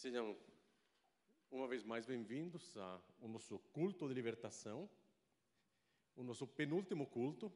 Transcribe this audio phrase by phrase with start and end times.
[0.00, 0.34] Sejam
[1.50, 4.88] uma vez mais bem-vindos ao nosso culto de libertação,
[6.16, 7.52] o nosso penúltimo culto.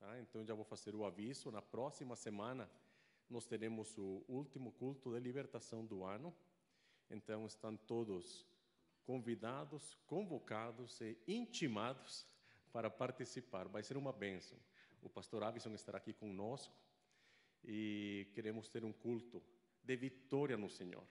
[0.00, 0.18] Tá?
[0.18, 2.68] Então, já vou fazer o aviso: na próxima semana
[3.30, 6.34] nós teremos o último culto de libertação do ano.
[7.08, 8.44] Então, estão todos
[9.04, 12.26] convidados, convocados e intimados
[12.72, 13.68] para participar.
[13.68, 14.58] Vai ser uma bênção.
[15.00, 16.74] O pastor Avison estará aqui conosco
[17.62, 19.40] e queremos ter um culto
[19.80, 21.06] de vitória no Senhor.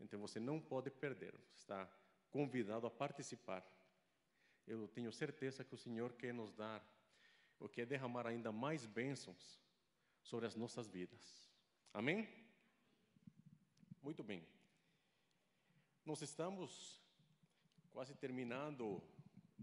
[0.00, 1.88] Então você não pode perder, você está
[2.30, 3.64] convidado a participar.
[4.66, 6.84] Eu tenho certeza que o Senhor quer nos dar,
[7.58, 9.60] ou quer derramar ainda mais bênçãos
[10.22, 11.48] sobre as nossas vidas.
[11.92, 12.28] Amém?
[14.02, 14.46] Muito bem.
[16.04, 17.02] Nós estamos
[17.90, 19.02] quase terminando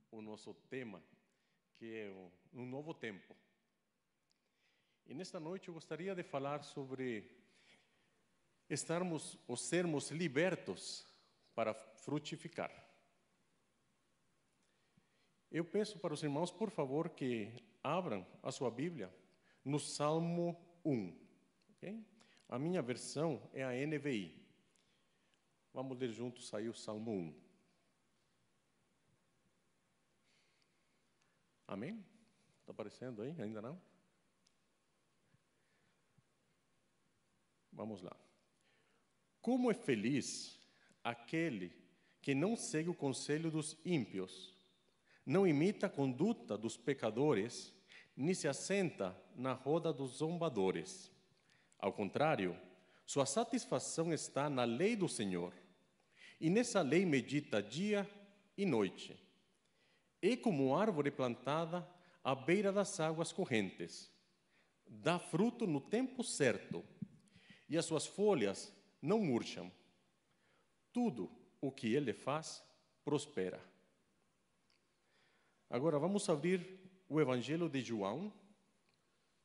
[0.09, 1.03] o nosso tema,
[1.75, 3.35] que é um novo tempo.
[5.05, 7.42] E nesta noite eu gostaria de falar sobre
[8.73, 11.05] estarmos ou sermos libertos
[11.53, 12.71] para frutificar.
[15.52, 19.13] Eu peço para os irmãos, por favor, que abram a sua Bíblia
[19.63, 21.15] no Salmo 1.
[21.77, 22.03] Okay?
[22.49, 24.41] A minha versão é a NVI.
[25.71, 27.43] Vamos ler juntos aí o Salmo 1.
[31.67, 32.05] Amém?
[32.59, 33.35] Está aparecendo aí?
[33.39, 33.81] Ainda não?
[37.71, 38.22] Vamos lá.
[39.44, 40.58] Como é feliz
[41.03, 41.73] aquele
[42.22, 44.58] que não segue o conselho dos ímpios,
[45.25, 47.73] não imita a conduta dos pecadores,
[48.16, 51.11] nem se assenta na roda dos zombadores.
[51.77, 52.58] Ao contrário,
[53.05, 55.53] sua satisfação está na lei do Senhor,
[56.39, 58.09] e nessa lei medita dia
[58.58, 59.21] e noite.
[60.21, 61.86] É como árvore plantada
[62.23, 64.09] à beira das águas correntes,
[64.88, 66.81] dá fruto no tempo certo,
[67.67, 69.69] e as suas folhas não murcham.
[70.93, 72.63] Tudo o que ele faz
[73.03, 73.61] prospera.
[75.69, 78.33] Agora vamos abrir o Evangelho de João,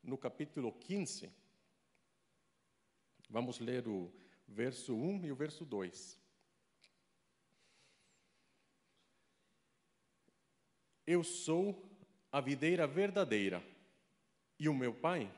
[0.01, 1.29] no capítulo 15.
[3.29, 4.13] Vamos ler o
[4.47, 6.19] verso 1 e o verso 2.
[11.05, 11.91] Eu sou
[12.31, 13.65] a videira verdadeira
[14.59, 15.29] e o meu pai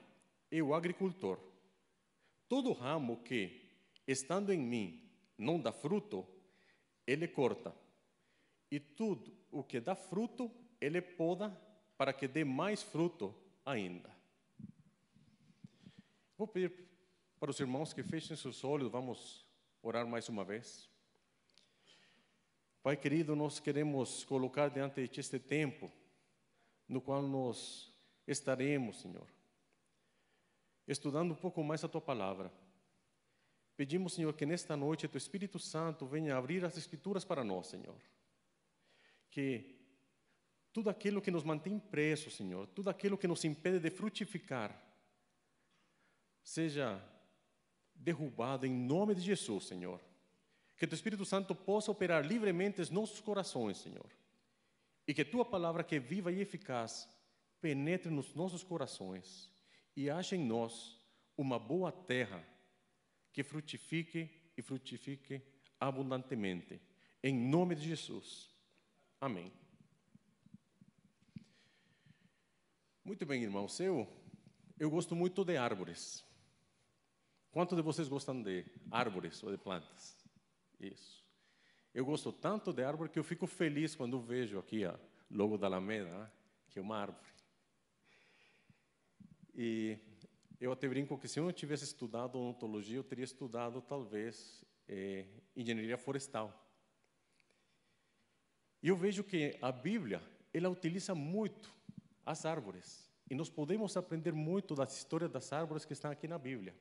[0.51, 1.41] é o agricultor.
[2.49, 3.60] Todo ramo que
[4.11, 6.27] estando em mim, não dá fruto,
[7.07, 7.75] ele corta.
[8.71, 10.51] E tudo o que dá fruto,
[10.81, 11.51] ele poda
[11.97, 13.35] para que dê mais fruto
[13.65, 14.11] ainda.
[16.37, 16.73] Vou pedir
[17.39, 19.47] para os irmãos que fechem seus olhos, vamos
[19.83, 20.89] orar mais uma vez.
[22.83, 25.91] Pai querido, nós queremos colocar diante de este tempo,
[26.89, 27.93] no qual nós
[28.27, 29.29] estaremos, Senhor,
[30.89, 32.51] estudando um pouco mais a Tua palavra
[33.81, 37.97] Pedimos, Senhor, que nesta noite o Espírito Santo venha abrir as Escrituras para nós, Senhor.
[39.31, 39.75] Que
[40.71, 44.79] tudo aquilo que nos mantém presos, Senhor, tudo aquilo que nos impede de frutificar,
[46.43, 47.03] seja
[47.95, 49.99] derrubado em nome de Jesus, Senhor.
[50.77, 54.11] Que o Espírito Santo possa operar livremente em nossos corações, Senhor.
[55.09, 57.09] E que tua palavra, que é viva e eficaz,
[57.63, 59.51] penetre nos nossos corações
[59.97, 61.01] e ache em nós
[61.35, 62.47] uma boa terra
[63.33, 65.43] que frutifique e frutifique
[65.79, 66.81] abundantemente.
[67.23, 68.51] Em nome de Jesus.
[69.21, 69.53] Amém.
[73.05, 73.79] Muito bem, irmãos.
[73.81, 74.09] Eu,
[74.79, 76.25] eu gosto muito de árvores.
[77.51, 80.17] Quantos de vocês gostam de árvores ou de plantas?
[80.79, 81.25] Isso.
[81.93, 84.99] Eu gosto tanto de árvore que eu fico feliz quando vejo aqui o
[85.31, 86.33] logo da Alameda,
[86.69, 87.29] que é uma árvore.
[89.55, 89.99] E
[90.61, 95.25] eu até brinco que se eu não tivesse estudado odontologia, eu teria estudado talvez é,
[95.57, 96.55] engenharia florestal.
[98.83, 100.23] E eu vejo que a Bíblia,
[100.53, 101.73] ela utiliza muito
[102.27, 103.11] as árvores.
[103.31, 106.75] E nós podemos aprender muito das histórias das árvores que estão aqui na Bíblia.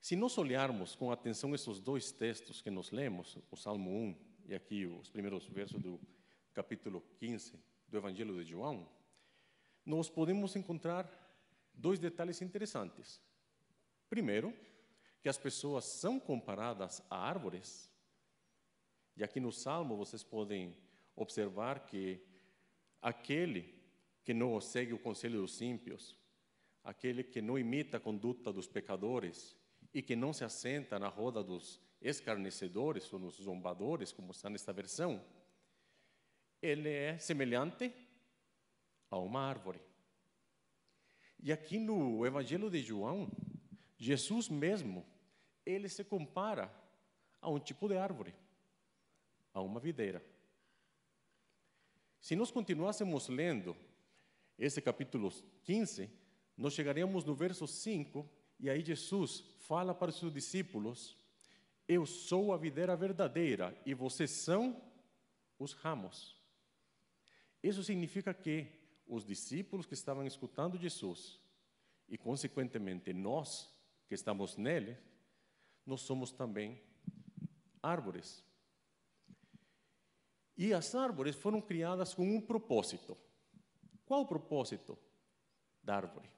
[0.00, 4.16] Se nós olharmos com atenção esses dois textos que nós lemos, o Salmo 1
[4.46, 5.98] e aqui os primeiros versos do
[6.52, 7.58] capítulo 15
[7.88, 8.86] do Evangelho de João,
[9.84, 11.23] nós podemos encontrar
[11.74, 13.20] dois detalhes interessantes.
[14.08, 14.54] Primeiro,
[15.20, 17.90] que as pessoas são comparadas a árvores.
[19.16, 20.76] E aqui no Salmo vocês podem
[21.16, 22.20] observar que
[23.00, 23.74] aquele
[24.22, 26.16] que não segue o conselho dos ímpios,
[26.82, 29.56] aquele que não imita a conduta dos pecadores
[29.92, 34.72] e que não se assenta na roda dos escarnecedores ou nos zombadores, como está nesta
[34.72, 35.24] versão,
[36.60, 37.92] ele é semelhante
[39.10, 39.80] a uma árvore.
[41.44, 43.30] E aqui no Evangelho de João,
[43.98, 45.04] Jesus mesmo,
[45.66, 46.74] ele se compara
[47.38, 48.34] a um tipo de árvore,
[49.52, 50.24] a uma videira.
[52.18, 53.76] Se nós continuássemos lendo
[54.58, 55.30] esse capítulo
[55.64, 56.10] 15,
[56.56, 58.26] nós chegaríamos no verso 5,
[58.58, 61.14] e aí Jesus fala para os seus discípulos:
[61.86, 64.82] Eu sou a videira verdadeira e vocês são
[65.58, 66.42] os ramos.
[67.62, 71.40] Isso significa que os discípulos que estavam escutando Jesus,
[72.08, 73.72] e consequentemente nós
[74.08, 74.96] que estamos nele,
[75.86, 76.82] nós somos também
[77.82, 78.44] árvores.
[80.56, 83.16] E as árvores foram criadas com um propósito.
[84.06, 84.98] Qual o propósito
[85.82, 86.30] da árvore?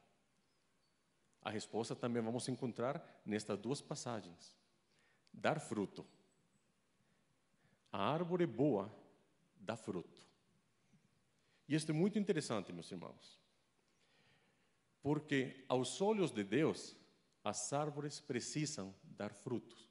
[1.43, 4.57] A resposta também vamos encontrar nestas duas passagens.
[5.33, 6.05] Dar fruto.
[7.93, 8.93] A árvore boa
[9.61, 10.26] dá fruto.
[11.69, 13.41] E isto é muito interessante, meus irmãos.
[15.03, 16.97] Porque aos olhos de Deus,
[17.43, 19.89] as árvores precisam dar frutos.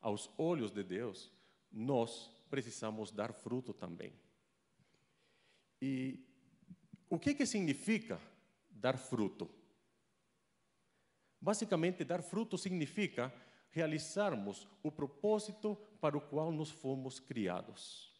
[0.00, 1.30] Aos olhos de Deus,
[1.70, 4.12] nós precisamos dar fruto também.
[5.80, 6.24] E
[7.08, 8.20] o que, que significa
[8.70, 9.48] dar fruto?
[11.40, 13.32] Basicamente, dar fruto significa
[13.70, 18.15] realizarmos o propósito para o qual nós fomos criados.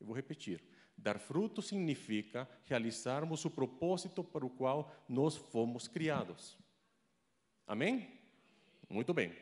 [0.00, 0.62] Eu vou repetir.
[0.96, 6.58] Dar fruto significa realizarmos o propósito para o qual nós fomos criados.
[7.66, 8.20] Amém?
[8.88, 9.32] Muito bem.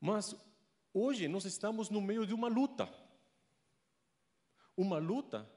[0.00, 0.36] Mas
[0.92, 2.92] hoje nós estamos no meio de uma luta.
[4.76, 5.50] Uma luta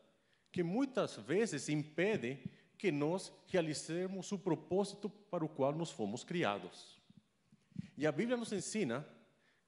[0.51, 2.39] que muitas vezes impede
[2.77, 7.01] que nós realizemos o propósito para o qual nós fomos criados.
[7.97, 9.05] E a Bíblia nos ensina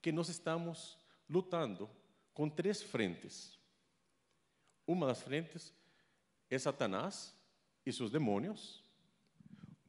[0.02, 0.98] que nós estamos
[1.28, 1.90] lutando
[2.40, 3.60] com três frentes.
[4.88, 5.74] Uma das frentes
[6.50, 7.36] é Satanás
[7.86, 8.82] e seus demônios.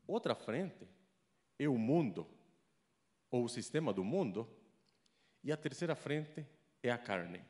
[0.04, 0.84] Outra frente
[1.60, 2.26] é o mundo,
[3.30, 4.52] ou o sistema do mundo.
[5.44, 6.44] E a terceira frente
[6.82, 7.40] é a carne.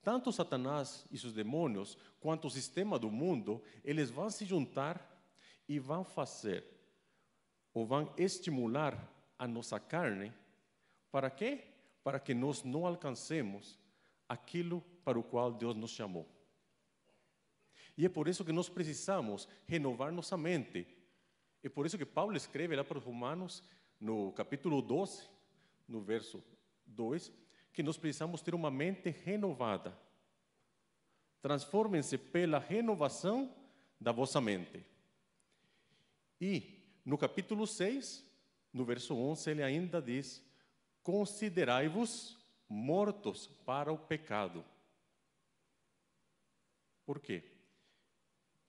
[0.00, 5.04] Tanto Satanás e seus demônios, quanto o sistema do mundo, eles vão se juntar
[5.68, 6.64] e vão fazer,
[7.74, 10.32] ou vão estimular a nossa carne,
[11.10, 11.72] para quê?
[12.06, 13.76] Para que nós não alcancemos
[14.28, 16.24] aquilo para o qual Deus nos chamou.
[17.98, 20.86] E é por isso que nós precisamos renovar nossa mente.
[21.64, 23.60] É por isso que Paulo escreve lá para os Romanos,
[23.98, 25.28] no capítulo 12,
[25.88, 26.40] no verso
[26.86, 27.32] 2,
[27.72, 29.92] que nós precisamos ter uma mente renovada.
[31.42, 33.52] Transformem-se pela renovação
[34.00, 34.80] da vossa mente.
[36.40, 38.24] E no capítulo 6,
[38.72, 40.45] no verso 11, ele ainda diz:
[41.06, 42.36] Considerai-vos
[42.68, 44.64] mortos para o pecado.
[47.04, 47.44] Por quê?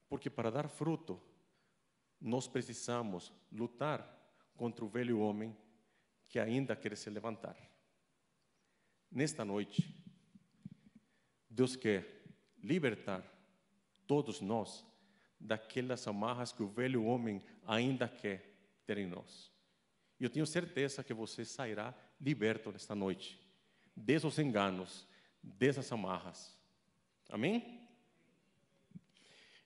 [0.08, 1.20] Porque para dar fruto,
[2.22, 4.08] nós precisamos lutar
[4.56, 5.58] contra o velho homem
[6.30, 7.58] que ainda quer se levantar.
[9.10, 9.92] Nesta noite,
[11.50, 12.24] Deus quer
[12.62, 13.24] libertar
[14.06, 14.86] todos nós
[15.40, 19.52] daquelas amarras que o velho homem ainda quer ter em nós.
[20.20, 23.40] E eu tenho certeza que você sairá liberto nesta noite
[23.96, 25.08] desses enganos,
[25.42, 26.56] dessas amarras.
[27.30, 27.88] Amém?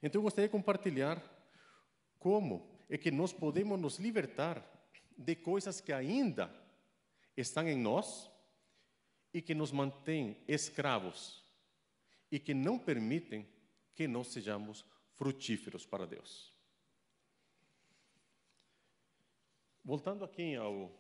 [0.02, 1.22] Então eu gostaria de compartilhar
[2.18, 4.66] como é que nós podemos nos libertar
[5.18, 6.50] de coisas que ainda
[7.36, 8.32] estão em nós
[9.34, 11.44] e que nos mantêm escravos
[12.32, 13.48] e que não permitem
[13.94, 16.52] que nós sejamos frutíferos para Deus.
[19.84, 20.92] Voltando aqui ao,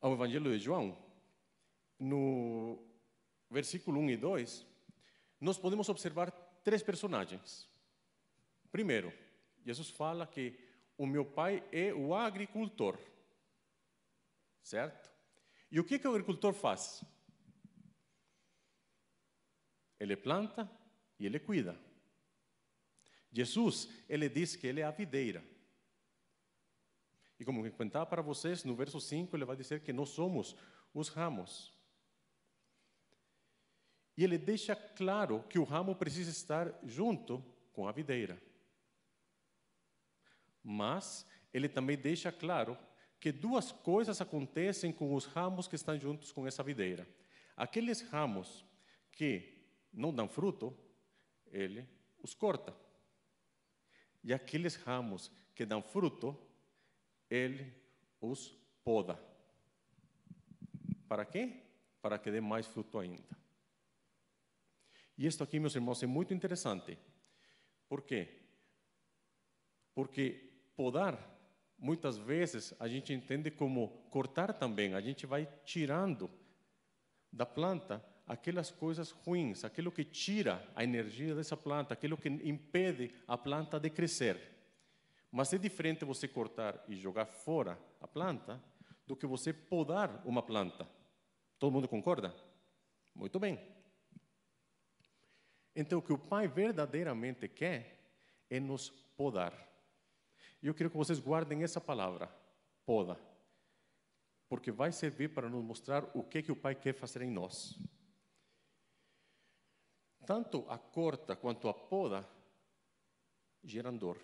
[0.00, 0.96] ao Evangelho de João,
[1.98, 2.78] no
[3.50, 4.66] versículo 1 e 2,
[5.40, 6.30] nós podemos observar
[6.62, 7.68] três personagens.
[8.70, 9.12] Primeiro,
[9.64, 10.58] Jesus fala que
[10.96, 12.98] o meu pai é o agricultor
[14.68, 15.10] certo?
[15.70, 17.02] E o que, que o agricultor faz?
[19.98, 20.70] Ele planta
[21.18, 21.78] e ele cuida.
[23.32, 25.42] Jesus, ele diz que ele é a videira.
[27.38, 30.56] E como eu contava para vocês, no verso 5, ele vai dizer que nós somos
[30.92, 31.72] os ramos.
[34.16, 38.42] E ele deixa claro que o ramo precisa estar junto com a videira.
[40.62, 42.76] Mas ele também deixa claro
[43.20, 47.08] que duas coisas acontecem com os ramos que estão juntos com essa videira.
[47.56, 48.64] Aqueles ramos
[49.12, 50.76] que não dão fruto,
[51.46, 51.88] ele
[52.22, 52.74] os corta.
[54.22, 56.36] E aqueles ramos que dão fruto,
[57.30, 57.72] ele
[58.20, 59.18] os poda.
[61.08, 61.62] Para quê?
[62.00, 63.36] Para que dê mais fruto ainda.
[65.16, 66.96] E isto aqui, meus irmãos, é muito interessante.
[67.88, 68.28] Por quê?
[69.94, 71.18] Porque podar,
[71.76, 74.94] muitas vezes a gente entende como cortar também.
[74.94, 76.30] A gente vai tirando
[77.32, 83.10] da planta aquelas coisas ruins, aquilo que tira a energia dessa planta, aquilo que impede
[83.26, 84.57] a planta de crescer.
[85.30, 88.62] Mas é diferente você cortar e jogar fora a planta
[89.06, 90.88] do que você podar uma planta.
[91.58, 92.34] Todo mundo concorda?
[93.14, 93.58] Muito bem.
[95.74, 97.98] Então, o que o Pai verdadeiramente quer
[98.50, 99.52] é nos podar.
[100.62, 102.28] E eu quero que vocês guardem essa palavra,
[102.84, 103.18] poda,
[104.48, 107.78] porque vai servir para nos mostrar o que, que o Pai quer fazer em nós.
[110.26, 112.28] Tanto a corta quanto a poda
[113.62, 114.20] geram dor.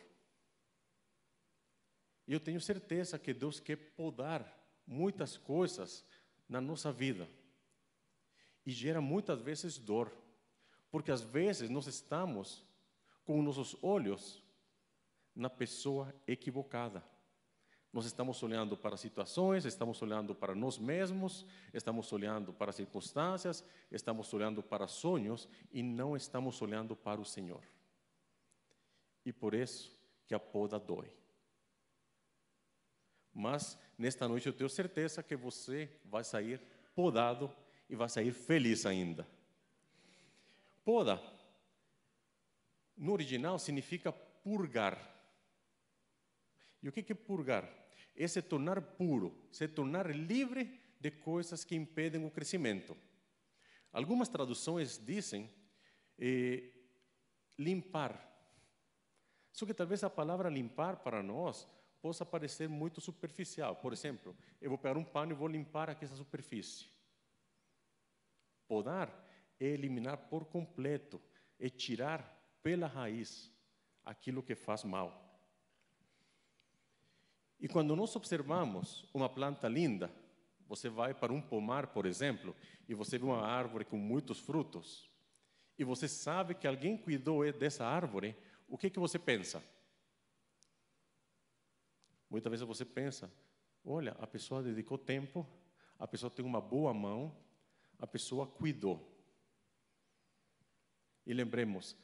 [2.27, 4.47] E eu tenho certeza que Deus quer podar
[4.87, 6.05] muitas coisas
[6.49, 7.29] na nossa vida.
[8.65, 10.11] E gera muitas vezes dor.
[10.91, 12.65] Porque às vezes nós estamos
[13.25, 14.43] com nossos olhos
[15.35, 17.05] na pessoa equivocada.
[17.93, 24.33] Nós estamos olhando para situações, estamos olhando para nós mesmos, estamos olhando para circunstâncias, estamos
[24.35, 27.63] olhando para sonhos e não estamos olhando para o Senhor.
[29.25, 31.24] E por isso que a poda dói.
[33.35, 36.61] Mas nesta noite eu tenho certeza que você vai sair
[36.95, 37.51] podado
[37.91, 39.27] e vai sair feliz ainda.
[40.85, 41.21] Poda,
[42.97, 44.99] no original, significa purgar.
[46.83, 47.69] E o que é purgar?
[48.15, 52.97] É se tornar puro, se tornar livre de coisas que impedem o crescimento.
[53.93, 55.51] Algumas traduções dizem
[56.19, 56.71] eh,
[57.59, 58.31] limpar.
[59.53, 61.67] Só que talvez a palavra limpar para nós
[62.05, 63.77] possa parecer muito superficial.
[63.77, 66.85] Por exemplo, eu vou pegar um pano e vou limpar aqui essa superfície.
[68.69, 69.09] Podar
[69.59, 71.19] é eliminar por completo,
[71.59, 72.23] é tirar
[72.63, 73.51] pela raiz
[74.05, 75.35] aquilo que faz mal.
[77.59, 80.13] E quando nós observamos uma planta linda,
[80.69, 82.55] você vai para um pomar, por exemplo,
[82.87, 85.11] e você vê uma árvore com muitos frutos,
[85.79, 88.37] e você sabe que alguém cuidou dessa árvore,
[88.69, 89.65] o que, que você pensa?
[92.35, 93.33] Muitas vezes você pensa,
[93.85, 95.47] olha, a pessoa dedicou tempo,
[95.97, 97.33] a pessoa tem uma boa mão,
[97.97, 99.09] a pessoa cuidou.
[101.25, 101.97] E lembremos,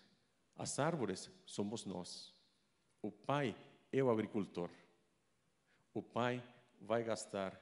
[0.55, 2.33] as árvores somos nós.
[3.03, 3.57] O pai
[3.91, 4.71] é o agricultor.
[5.93, 6.41] O pai
[6.81, 7.61] vai gastar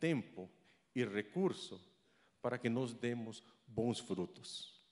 [0.00, 0.50] tempo
[0.96, 1.80] e recurso
[2.42, 4.84] para que nós demos bons frutos.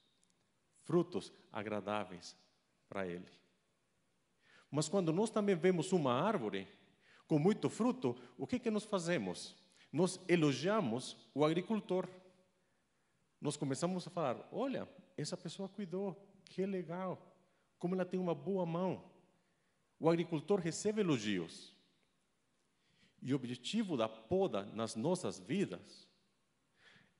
[0.84, 2.36] Frutos agradáveis
[2.88, 3.28] para ele.
[4.70, 6.68] Mas quando nós também vemos uma árvore,
[7.26, 9.56] com muito fruto, o que, que nós fazemos?
[9.92, 12.08] Nós elogiamos o agricultor.
[13.40, 17.34] Nós começamos a falar: olha, essa pessoa cuidou, que legal,
[17.78, 19.10] como ela tem uma boa mão.
[19.98, 21.76] O agricultor recebe elogios.
[23.20, 26.08] E o objetivo da poda nas nossas vidas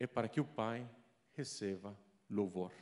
[0.00, 0.88] é para que o Pai
[1.32, 1.96] receba
[2.28, 2.72] louvor,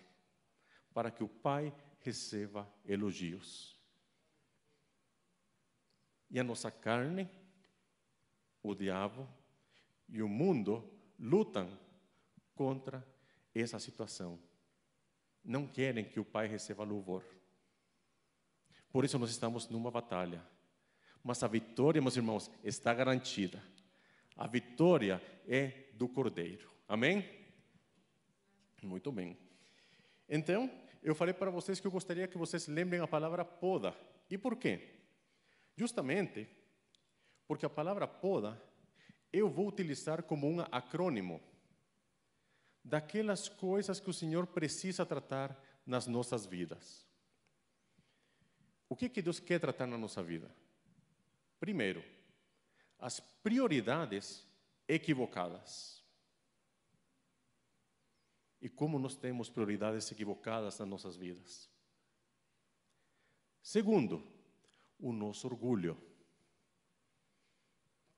[0.94, 3.79] para que o Pai receba elogios.
[6.30, 7.28] E a nossa carne,
[8.62, 9.28] o diabo
[10.08, 11.76] e o mundo lutam
[12.54, 13.06] contra
[13.54, 14.38] essa situação.
[15.44, 17.24] Não querem que o Pai receba louvor.
[18.92, 20.42] Por isso nós estamos numa batalha.
[21.22, 23.62] Mas a vitória, meus irmãos, está garantida.
[24.36, 26.70] A vitória é do Cordeiro.
[26.88, 27.24] Amém?
[28.82, 29.36] Muito bem.
[30.28, 30.70] Então,
[31.02, 33.94] eu falei para vocês que eu gostaria que vocês lembrem a palavra poda.
[34.30, 34.99] E por quê?
[35.76, 36.48] Justamente
[37.46, 38.62] porque a palavra poda
[39.32, 41.40] eu vou utilizar como um acrônimo
[42.82, 47.06] daquelas coisas que o Senhor precisa tratar nas nossas vidas.
[48.88, 50.54] O que, que Deus quer tratar na nossa vida?
[51.60, 52.04] Primeiro,
[52.98, 54.46] as prioridades
[54.88, 56.02] equivocadas.
[58.60, 61.70] E como nós temos prioridades equivocadas nas nossas vidas.
[63.62, 64.26] Segundo,
[65.00, 65.96] o nosso orgulho.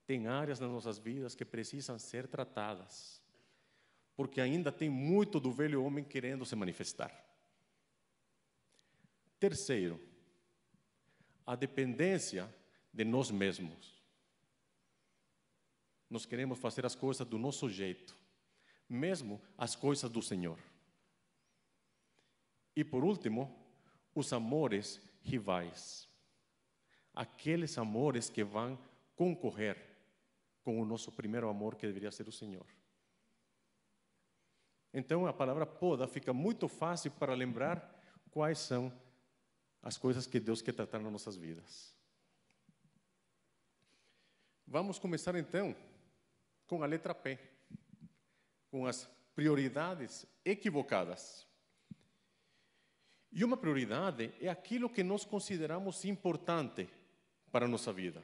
[0.05, 3.21] Tem áreas nas nossas vidas que precisam ser tratadas,
[4.15, 7.11] porque ainda tem muito do velho homem querendo se manifestar.
[9.39, 9.99] Terceiro,
[11.45, 12.53] a dependência
[12.93, 14.01] de nós mesmos.
[16.09, 18.15] Nós queremos fazer as coisas do nosso jeito,
[18.87, 20.59] mesmo as coisas do Senhor.
[22.75, 23.53] E por último,
[24.13, 26.07] os amores rivais
[27.13, 28.77] aqueles amores que vão
[29.15, 29.77] concorrer
[30.63, 32.65] com o nosso primeiro amor, que deveria ser o Senhor.
[34.93, 38.01] Então, a palavra poda fica muito fácil para lembrar
[38.31, 38.91] quais são
[39.81, 41.93] as coisas que Deus quer tratar nas nossas vidas.
[44.65, 45.75] Vamos começar então
[46.65, 47.37] com a letra P,
[48.71, 49.05] com as
[49.35, 51.45] prioridades equivocadas.
[53.31, 56.87] E uma prioridade é aquilo que nós consideramos importante
[57.53, 58.23] para a nossa vida.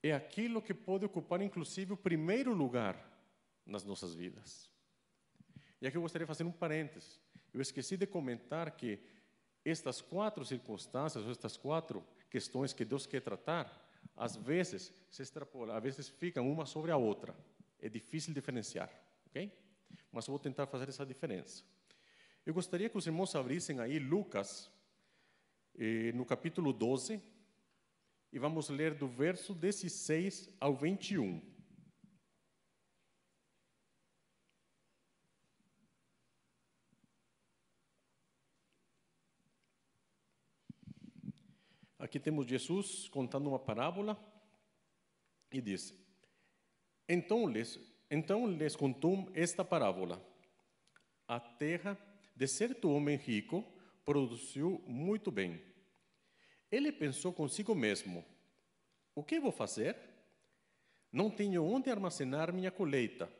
[0.00, 2.96] É aquilo que pode ocupar, inclusive, o primeiro lugar
[3.66, 4.70] nas nossas vidas.
[5.82, 7.20] E aqui eu gostaria de fazer um parênteses.
[7.52, 9.00] Eu esqueci de comentar que
[9.64, 13.66] estas quatro circunstâncias, estas quatro questões que Deus quer tratar,
[14.16, 17.34] às vezes se extrapolam, às vezes ficam uma sobre a outra.
[17.80, 18.88] É difícil diferenciar,
[19.26, 19.52] ok?
[20.12, 21.64] Mas eu vou tentar fazer essa diferença.
[22.46, 24.70] Eu gostaria que os irmãos abrissem aí Lucas,
[26.14, 27.22] no capítulo 12,
[28.32, 31.40] e vamos ler do verso 16 ao 21.
[41.98, 44.18] Aqui temos Jesus contando uma parábola
[45.52, 45.94] e diz:
[47.08, 47.78] Então lhes,
[48.10, 50.24] então lhes contou esta parábola.
[51.26, 51.98] A terra
[52.34, 53.64] de certo homem rico
[54.04, 55.67] produziu muito bem.
[56.70, 58.24] Ele pensou consigo mesmo:
[59.14, 59.96] O que vou fazer?
[61.10, 63.30] Não tenho onde armazenar minha colheita.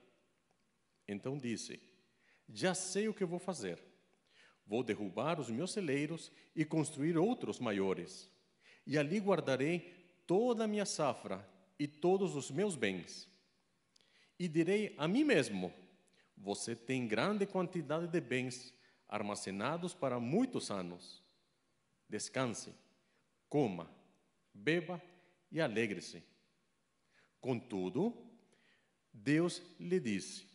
[1.07, 1.81] Então disse:
[2.49, 3.83] Já sei o que vou fazer.
[4.67, 8.31] Vou derrubar os meus celeiros e construir outros maiores
[8.89, 9.81] e ali guardarei
[10.27, 11.47] toda a minha safra
[11.79, 13.29] e todos os meus bens.
[14.39, 15.71] E direi a mim mesmo:
[16.35, 18.73] Você tem grande quantidade de bens
[19.07, 21.23] armazenados para muitos anos.
[22.09, 22.75] Descanse,
[23.49, 23.91] coma,
[24.53, 25.01] beba
[25.51, 26.23] e alegre-se.
[27.41, 28.15] Contudo,
[29.13, 30.47] Deus lhe disse: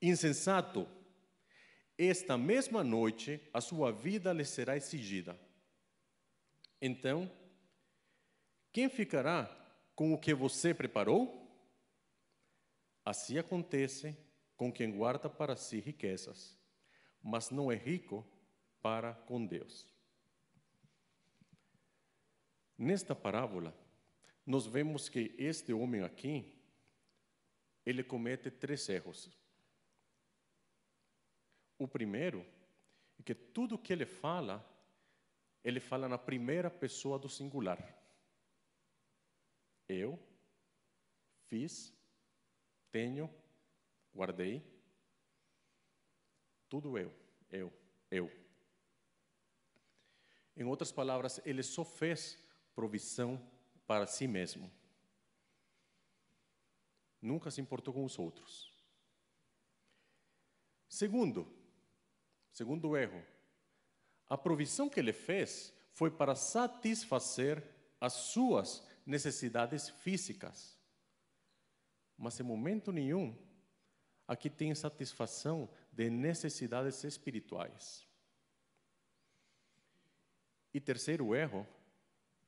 [0.00, 0.88] Insensato,
[1.96, 5.38] esta mesma noite a sua vida lhe será exigida.
[6.80, 7.30] Então,
[8.72, 9.46] quem ficará
[9.94, 11.40] com o que você preparou?
[13.04, 14.16] Assim acontece
[14.56, 16.58] com quem guarda para si riquezas,
[17.22, 18.26] mas não é rico
[18.80, 19.91] para com Deus.
[22.82, 23.72] Nesta parábola,
[24.44, 26.52] nós vemos que este homem aqui,
[27.86, 29.30] ele comete três erros.
[31.78, 32.44] O primeiro
[33.20, 34.68] é que tudo que ele fala
[35.62, 37.78] ele fala na primeira pessoa do singular.
[39.88, 40.18] Eu
[41.46, 41.94] fiz,
[42.90, 43.32] tenho,
[44.12, 44.60] guardei.
[46.68, 47.14] Tudo eu,
[47.48, 47.72] eu,
[48.10, 48.28] eu.
[50.56, 52.42] Em outras palavras, ele só fez
[52.74, 53.40] provisão
[53.86, 54.70] para si mesmo.
[57.20, 58.72] Nunca se importou com os outros.
[60.88, 61.50] Segundo,
[62.50, 63.22] segundo erro,
[64.28, 67.62] a provisão que ele fez foi para satisfazer
[68.00, 70.78] as suas necessidades físicas.
[72.16, 73.36] Mas em momento nenhum,
[74.26, 78.06] aqui tem satisfação de necessidades espirituais.
[80.74, 81.66] E terceiro erro,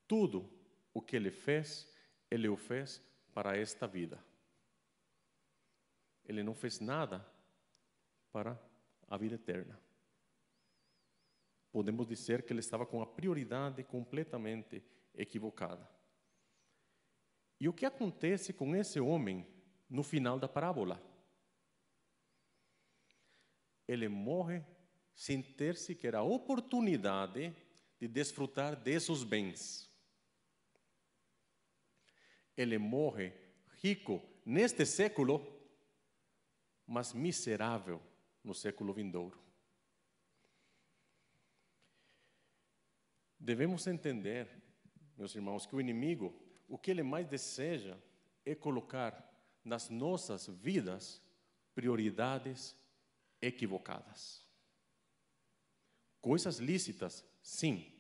[0.07, 0.51] tudo
[0.93, 1.89] o que ele fez,
[2.31, 4.23] ele o fez para esta vida.
[6.25, 7.27] Ele não fez nada
[8.33, 8.59] para
[9.09, 9.79] a vida eterna
[11.75, 14.81] podemos dizer que ele estava com a prioridade completamente
[15.13, 15.91] equivocada.
[17.59, 19.45] E o que acontece com esse homem
[19.91, 21.03] no final da parábola?
[23.89, 24.63] Ele morre
[25.17, 27.53] sem ter sequer a oportunidade
[27.99, 29.93] de desfrutar desses bens.
[32.57, 33.33] Ele morre
[33.83, 35.47] rico neste século,
[36.87, 38.01] mas miserável
[38.43, 39.39] no século vindouro.
[43.39, 44.49] Devemos entender,
[45.17, 46.35] meus irmãos, que o inimigo,
[46.69, 47.97] o que ele mais deseja
[48.45, 49.31] é colocar
[49.65, 51.23] nas nossas vidas
[51.75, 52.77] prioridades
[53.41, 54.47] equivocadas.
[56.21, 57.93] Coisas lícitas, sim,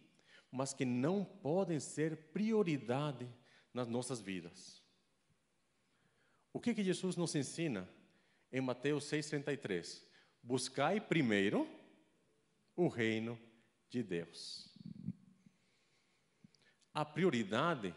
[0.50, 3.28] mas que não podem ser prioridade
[3.74, 4.82] nas nossas vidas.
[6.52, 7.86] O que, que Jesus nos ensina
[8.50, 10.02] em Mateus 6,33?
[10.42, 11.68] Buscai primeiro
[12.74, 13.38] o reino
[13.90, 14.74] de Deus
[16.94, 17.92] a prioridade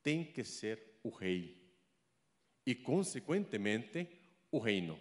[0.00, 1.60] tem que ser o rei
[2.64, 4.08] e, consequentemente,
[4.50, 4.98] o reino.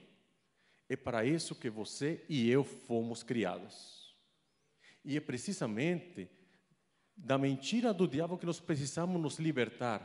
[0.90, 4.18] É para isso que você e eu fomos criados.
[5.06, 6.28] E é precisamente
[7.24, 10.02] da mentira do diabo que nós precisamos nos libertar,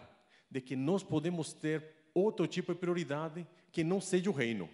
[0.51, 4.69] de que nós podemos ter outro tipo de prioridade que não seja o reino.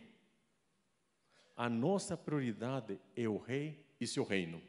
[1.56, 4.60] A nossa prioridade é o rei e seu reino.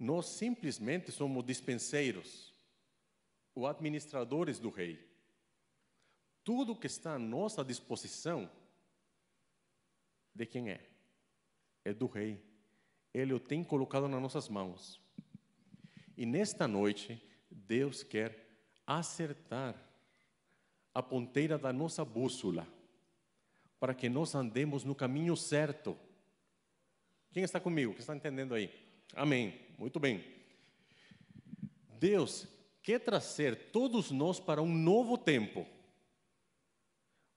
[0.00, 2.54] nós simplesmente somos dispenseiros,
[3.54, 4.98] ou administradores do rei.
[6.42, 8.50] Tudo que está à nossa disposição,
[10.34, 10.88] de quem é?
[11.84, 12.42] É do rei.
[13.12, 15.00] Ele o tem colocado nas nossas mãos.
[16.16, 18.46] E nesta noite, Deus quer
[18.86, 19.74] acertar
[20.94, 22.66] a ponteira da nossa bússola,
[23.78, 25.96] para que nós andemos no caminho certo.
[27.32, 27.92] Quem está comigo?
[27.92, 28.70] Quem está entendendo aí?
[29.14, 29.58] Amém.
[29.78, 30.24] Muito bem.
[31.98, 32.46] Deus
[32.82, 35.66] quer trazer todos nós para um novo tempo,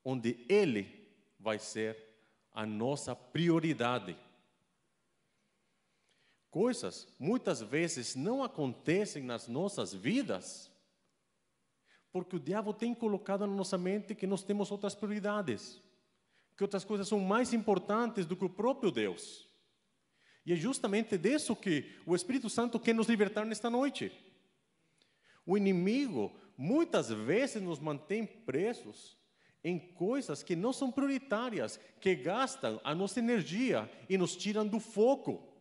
[0.04, 1.08] onde Ele
[1.40, 1.98] vai ser
[2.52, 4.18] a nossa prioridade.
[6.54, 10.72] Coisas muitas vezes não acontecem nas nossas vidas
[12.12, 15.82] porque o diabo tem colocado na nossa mente que nós temos outras prioridades,
[16.56, 19.50] que outras coisas são mais importantes do que o próprio Deus.
[20.46, 24.12] E é justamente disso que o Espírito Santo quer nos libertar nesta noite.
[25.48, 29.18] O inimigo muitas vezes nos mantém presos
[29.64, 34.80] em coisas que não são prioritárias, que gastam a nossa energia e nos tiram do
[34.80, 35.52] foco.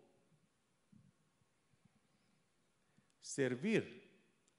[3.22, 4.02] Servir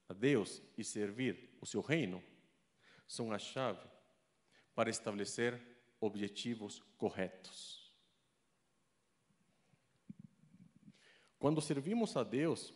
[0.08, 2.24] a Deus e servir o seu reino
[3.06, 3.88] são a chave
[4.74, 5.62] para estabelecer
[6.00, 7.94] objetivos corretos.
[11.38, 12.74] Quando servimos a Deus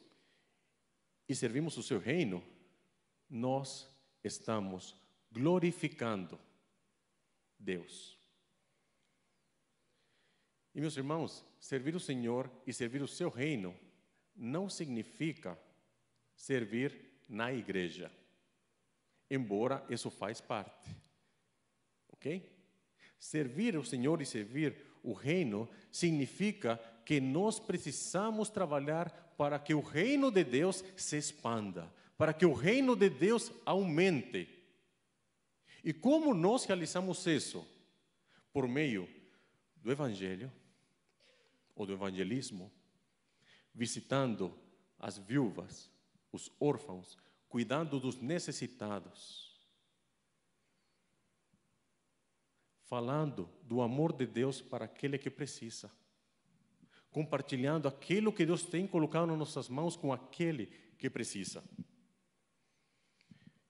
[1.28, 2.43] e servimos o seu reino,
[3.30, 3.89] nós
[4.21, 4.93] estamos
[5.32, 6.38] glorificando
[7.58, 8.17] Deus.
[10.76, 13.76] E meus irmãos, servir o Senhor e servir o seu reino
[14.36, 15.58] não significa
[16.38, 16.97] servir
[17.28, 18.10] na igreja,
[19.30, 20.89] embora isso faz parte.
[22.13, 22.50] Ok?
[23.19, 29.82] Servir o Senhor e servir o reino significa que nós precisamos trabalhar para que o
[29.82, 34.47] reino de Deus se expanda, para que o reino de Deus aumente.
[35.84, 37.67] E como nós realizamos isso?
[38.54, 39.10] Por meio
[39.76, 40.52] do Evangelho,
[41.78, 42.71] ou do evangelismo,
[43.73, 44.54] visitando
[44.97, 45.89] as viúvas,
[46.38, 47.17] os órfãos,
[47.50, 49.60] cuidando dos necessitados.
[52.84, 55.91] Falando do amor de Deus para aquele que precisa.
[57.12, 61.63] Compartilhando aquilo que Deus tem colocado nas nossas mãos com aquele que precisa.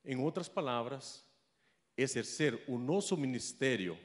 [0.03, 1.25] Em outras palavras,
[1.95, 3.97] exercer o nosso ministério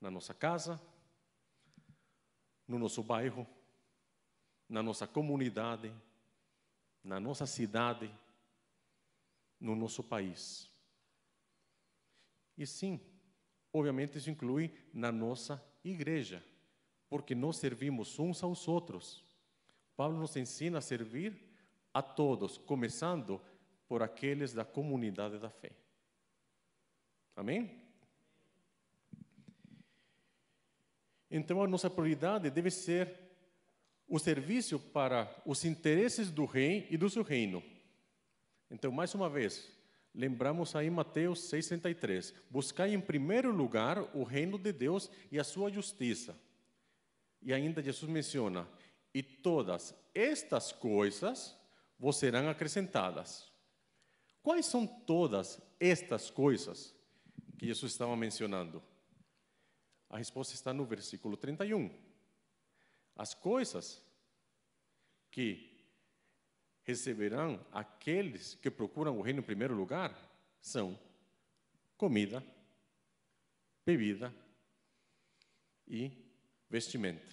[0.00, 0.80] na nossa casa,
[2.66, 3.46] no nosso bairro,
[4.68, 5.92] na nossa comunidade,
[7.02, 8.12] na nossa cidade,
[9.58, 10.70] no nosso país.
[12.56, 13.00] E sim,
[13.72, 16.44] obviamente isso inclui na nossa igreja,
[17.08, 19.24] porque nós servimos uns aos outros.
[19.96, 21.52] Paulo nos ensina a servir
[21.92, 23.40] a todos, começando
[23.86, 25.72] por aqueles da comunidade da fé.
[27.36, 27.82] Amém?
[31.30, 33.21] Então a nossa prioridade deve ser
[34.12, 37.62] o serviço para os interesses do rei e do seu reino.
[38.70, 39.72] Então, mais uma vez,
[40.14, 42.34] lembramos aí Mateus 6,63.
[42.50, 46.38] Buscai em primeiro lugar o reino de Deus e a sua justiça.
[47.40, 48.68] E ainda Jesus menciona:
[49.14, 51.56] e todas estas coisas
[51.98, 53.50] vos serão acrescentadas.
[54.42, 56.94] Quais são todas estas coisas
[57.58, 58.82] que Jesus estava mencionando?
[60.10, 62.11] A resposta está no versículo 31.
[63.16, 64.02] As coisas
[65.30, 65.72] que
[66.82, 70.16] receberão aqueles que procuram o reino em primeiro lugar
[70.60, 70.98] são
[71.96, 72.44] comida,
[73.84, 74.34] bebida
[75.86, 76.10] e
[76.68, 77.26] vestimenta.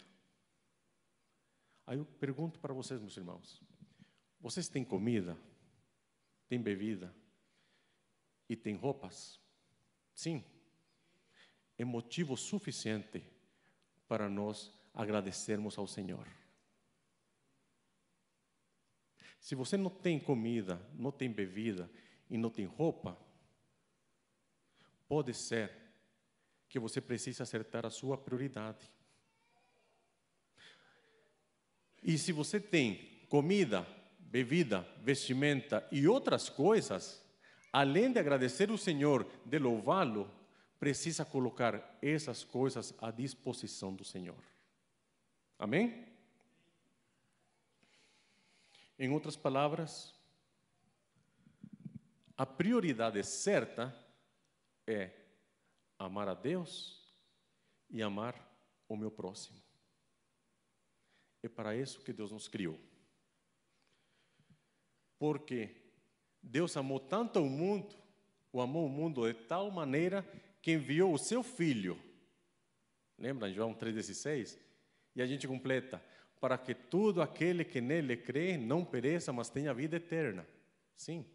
[1.87, 3.61] Aí eu pergunto para vocês, meus irmãos:
[4.39, 5.37] vocês têm comida,
[6.47, 7.13] têm bebida
[8.47, 9.39] e têm roupas?
[10.13, 10.43] Sim.
[11.77, 13.23] É motivo suficiente
[14.07, 16.27] para nós agradecermos ao Senhor.
[19.39, 21.89] Se você não tem comida, não tem bebida
[22.29, 23.17] e não tem roupa,
[25.07, 25.71] pode ser
[26.67, 28.91] que você precise acertar a sua prioridade.
[32.03, 33.87] E se você tem comida,
[34.19, 37.23] bebida, vestimenta e outras coisas,
[37.71, 40.29] além de agradecer o Senhor, de louvá-lo,
[40.77, 44.58] precisa colocar essas coisas à disposição do Senhor.
[45.59, 46.07] Amém?
[48.97, 50.15] Em outras palavras,
[52.37, 53.93] a prioridade certa
[54.87, 55.11] é
[55.97, 57.13] amar a Deus
[57.89, 58.33] e amar
[58.87, 59.61] o meu próximo.
[61.43, 62.79] É para isso que Deus nos criou.
[65.17, 65.75] Porque
[66.41, 67.93] Deus amou tanto o mundo,
[68.53, 70.23] o amou o mundo de tal maneira
[70.61, 72.01] que enviou o seu filho.
[73.17, 74.68] Lembra João 3,16?
[75.19, 76.01] E a gente completa:
[76.39, 80.47] para que todo aquele que nele crê não pereça, mas tenha vida eterna.
[80.95, 81.25] Sim.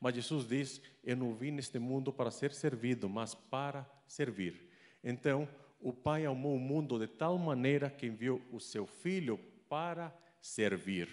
[0.00, 4.70] Mas Jesus diz: Eu não vim neste mundo para ser servido, mas para servir.
[5.02, 5.48] Então,
[5.80, 9.36] o Pai amou o mundo de tal maneira que enviou o seu Filho
[9.68, 11.08] para servir.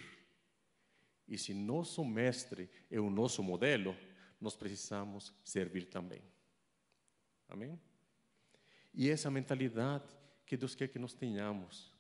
[1.28, 3.98] E se nosso mestre é o nosso modelo,
[4.40, 6.22] nós precisamos servir também.
[7.50, 7.82] Amém?
[8.94, 10.06] E essa mentalidade
[10.46, 11.91] que Deus quer que nós tenhamos.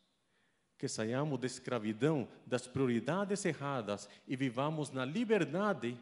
[0.82, 5.96] Que saiamos da escravidão, das prioridades erradas e vivamos na liberdade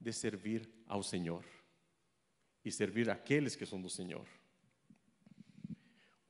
[0.00, 1.44] de servir ao Senhor
[2.64, 4.26] e servir aqueles que são do Senhor.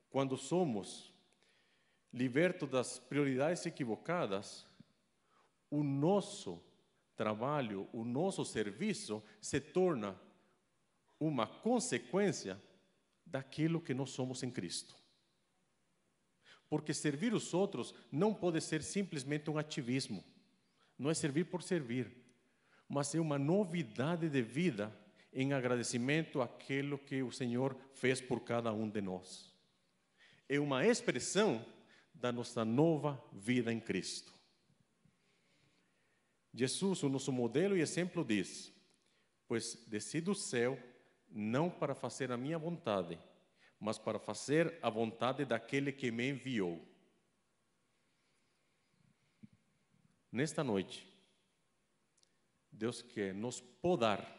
[0.07, 1.11] Quando somos
[2.13, 4.63] libertos das prioridades equivocadas,
[5.71, 6.63] o nosso
[7.15, 10.15] trabalho, o nosso serviço se torna
[11.19, 12.61] uma consequência
[13.25, 14.95] daquilo que nós somos em Cristo.
[16.69, 20.23] Porque servir os outros não pode ser simplesmente um ativismo,
[20.97, 22.11] não é servir por servir,
[22.89, 24.93] mas é uma novidade de vida
[25.31, 29.53] em agradecimento àquilo que o Senhor fez por cada um de nós.
[30.49, 31.63] É uma expressão
[32.13, 34.33] da nossa nova vida em Cristo.
[36.53, 38.73] Jesus, o nosso modelo e exemplo, diz:
[39.47, 40.79] Pois desci do céu
[41.29, 43.19] não para fazer a minha vontade,
[43.79, 46.83] mas para fazer a vontade daquele que me enviou.
[50.31, 51.07] Nesta noite,
[52.71, 54.37] Deus quer nos podar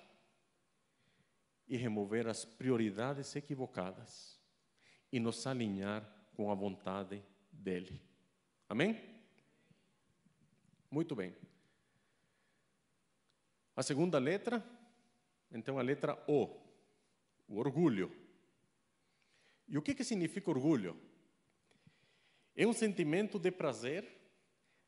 [1.66, 4.40] e remover as prioridades equivocadas
[5.12, 6.02] e nos alinhar
[6.34, 8.00] com a vontade dele.
[8.68, 9.00] Amém?
[10.90, 11.34] Muito bem.
[13.74, 14.64] A segunda letra,
[15.50, 16.46] então a letra O,
[17.48, 18.27] o orgulho.
[19.68, 20.96] E o que, que significa orgulho?
[22.56, 24.08] É um sentimento de prazer,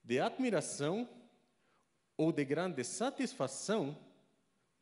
[0.03, 1.09] de admiração
[2.17, 3.97] ou de grande satisfação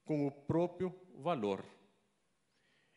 [0.04, 1.64] com o próprio valor.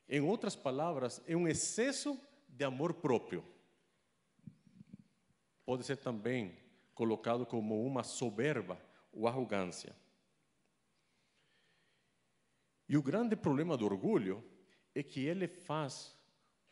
[0.08, 3.44] Em outras palavras, é um excesso de amor próprio.
[5.66, 6.58] Pode ser também
[6.94, 8.80] colocado como uma soberba
[9.12, 9.96] ou arrogância.
[12.88, 14.44] E o grande problema do orgulho
[14.94, 16.16] é que ele faz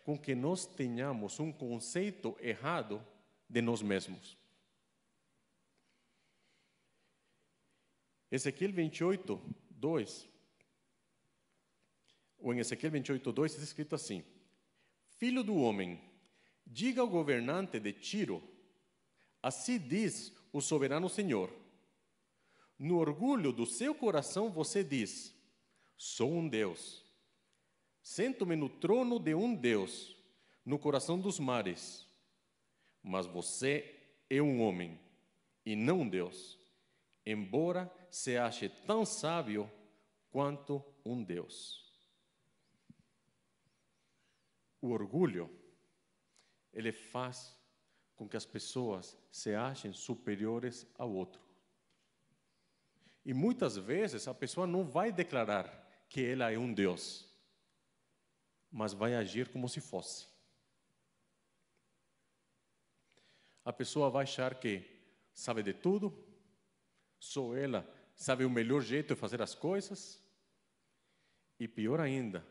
[0.10, 3.00] com que nós tenhamos um conceito errado
[3.48, 4.36] de nós mesmos.
[8.32, 10.28] Ezequiel 28, 2.
[12.40, 14.24] Ou em Ezequiel 28, 2 está escrito assim:
[15.20, 16.02] Filho do homem,
[16.66, 18.42] diga ao governante de Tiro,
[19.44, 21.54] assim diz o soberano Senhor.
[22.80, 25.36] No orgulho do seu coração você diz:
[25.96, 27.08] Sou um Deus
[28.10, 30.18] Sento-me no trono de um Deus,
[30.66, 32.10] no coração dos mares.
[33.04, 35.00] Mas você é um homem
[35.64, 36.58] e não Deus,
[37.24, 39.72] embora se ache tão sábio
[40.32, 41.88] quanto um Deus.
[44.82, 45.48] O orgulho,
[46.74, 47.56] ele faz
[48.16, 51.44] com que as pessoas se achem superiores ao outro.
[53.24, 57.29] E muitas vezes a pessoa não vai declarar que ela é um Deus
[58.72, 60.28] mas vai agir como se fosse.
[63.66, 64.84] A pessoa vai achar que
[65.34, 66.14] sabe de tudo,
[67.20, 70.22] só ela sabe o melhor jeito de fazer as coisas,
[71.60, 72.46] e pior ainda,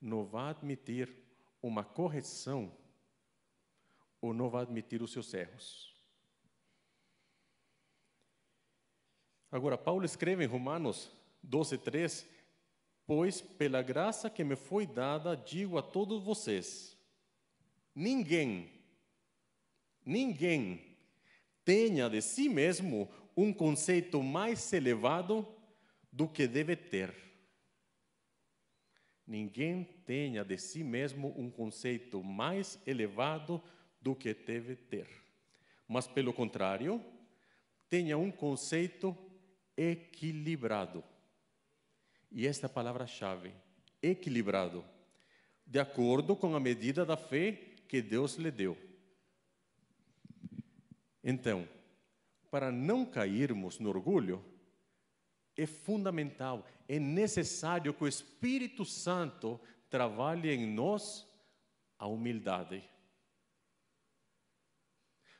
[0.00, 1.14] não vai admitir
[1.62, 2.76] uma correção
[4.20, 5.94] ou não vai admitir os seus erros.
[9.50, 11.10] Agora, Paulo escreve em Romanos
[11.42, 12.26] 12, 3
[13.06, 16.96] Pois, pela graça que me foi dada, digo a todos vocês:
[17.94, 18.70] ninguém,
[20.04, 20.96] ninguém
[21.64, 25.46] tenha de si mesmo um conceito mais elevado
[26.10, 27.14] do que deve ter.
[29.26, 33.62] Ninguém tenha de si mesmo um conceito mais elevado
[34.00, 35.08] do que deve ter.
[35.88, 37.04] Mas, pelo contrário,
[37.88, 39.16] tenha um conceito
[39.76, 41.02] equilibrado
[42.34, 43.54] e esta é palavra-chave:
[44.02, 44.84] equilibrado,
[45.64, 47.52] de acordo com a medida da fé
[47.88, 48.76] que Deus lhe deu.
[51.22, 51.66] Então,
[52.50, 54.44] para não cairmos no orgulho,
[55.56, 61.24] é fundamental, é necessário que o Espírito Santo trabalhe em nós
[61.96, 62.82] a humildade.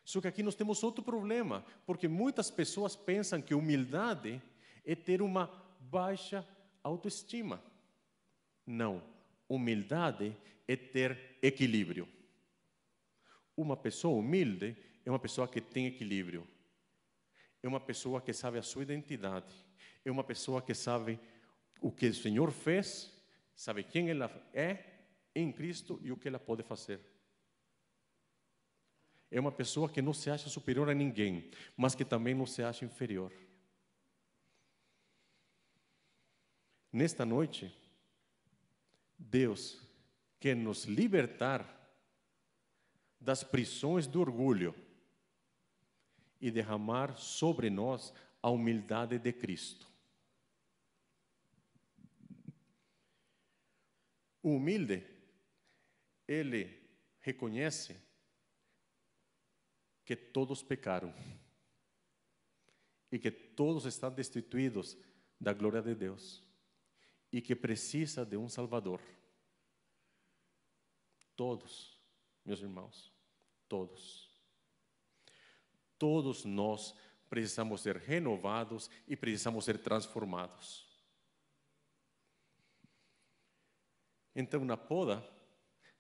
[0.04, 4.40] Só que aqui nós temos outro problema, porque muitas pessoas pensam que humildade
[4.84, 6.46] é ter uma baixa
[6.84, 7.60] autoestima.
[8.66, 9.02] Não.
[9.48, 10.36] Humildade
[10.68, 12.08] é ter equilíbrio.
[13.56, 16.46] Uma pessoa humilde é uma pessoa que tem equilíbrio.
[17.62, 19.54] É uma pessoa que sabe a sua identidade.
[20.04, 21.18] É uma pessoa que sabe
[21.80, 23.12] o que o Senhor fez,
[23.54, 24.84] sabe quem ela é
[25.34, 27.00] em Cristo e o que ela pode fazer.
[29.30, 32.62] É uma pessoa que não se acha superior a ninguém, mas que também não se
[32.62, 33.32] acha inferior.
[36.94, 37.76] Nesta noite,
[39.18, 39.82] Deus
[40.38, 41.68] quer nos libertar
[43.20, 44.72] das prisões do orgulho
[46.40, 49.90] e derramar sobre nós a humildade de Cristo.
[54.40, 55.04] O humilde,
[56.28, 56.80] ele
[57.18, 58.00] reconhece
[60.04, 61.12] que todos pecaram
[63.10, 64.96] e que todos estão destituídos
[65.40, 66.43] da glória de Deus
[67.34, 69.00] e que precisa de um Salvador.
[71.34, 71.98] Todos,
[72.44, 73.12] meus irmãos,
[73.68, 74.30] todos.
[75.98, 76.94] Todos nós
[77.28, 80.86] precisamos ser renovados e precisamos ser transformados.
[84.32, 85.28] Então, na poda,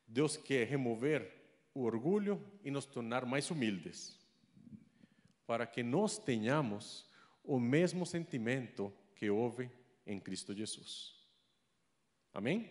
[0.06, 1.32] Deus quer remover
[1.74, 4.24] o orgulho e nos tornar mais humildes,
[5.48, 7.10] para que nós tenhamos
[7.42, 9.68] o mesmo sentimento que houve
[10.06, 11.13] em Cristo Jesus.
[12.34, 12.68] Amém?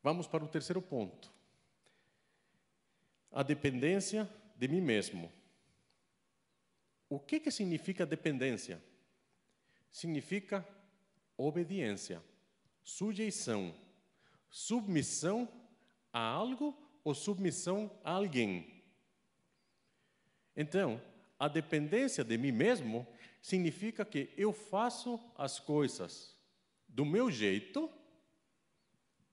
[0.00, 1.32] Vamos para o terceiro ponto.
[3.32, 5.32] A dependência de mim mesmo.
[7.08, 8.80] O que, que significa dependência?
[9.90, 10.66] Significa
[11.36, 12.22] obediência,
[12.84, 13.74] sujeição,
[14.48, 15.48] submissão
[16.12, 18.84] a algo ou submissão a alguém.
[20.56, 21.02] Então,
[21.36, 23.04] a dependência de mim mesmo
[23.42, 26.33] significa que eu faço as coisas
[26.94, 27.90] do meu jeito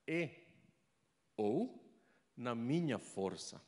[0.07, 0.29] e
[1.37, 1.79] ou
[2.35, 3.61] na minha força.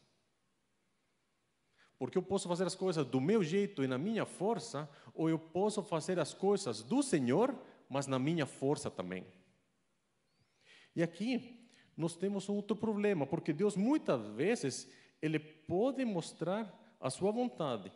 [2.00, 5.38] Porque eu posso fazer as coisas do meu jeito e na minha força, ou eu
[5.38, 7.56] posso fazer as coisas do Senhor,
[7.88, 9.28] mas na minha força também.
[10.96, 17.32] E aqui nós temos outro problema, porque Deus muitas vezes ele pode mostrar a sua
[17.32, 17.92] vontade.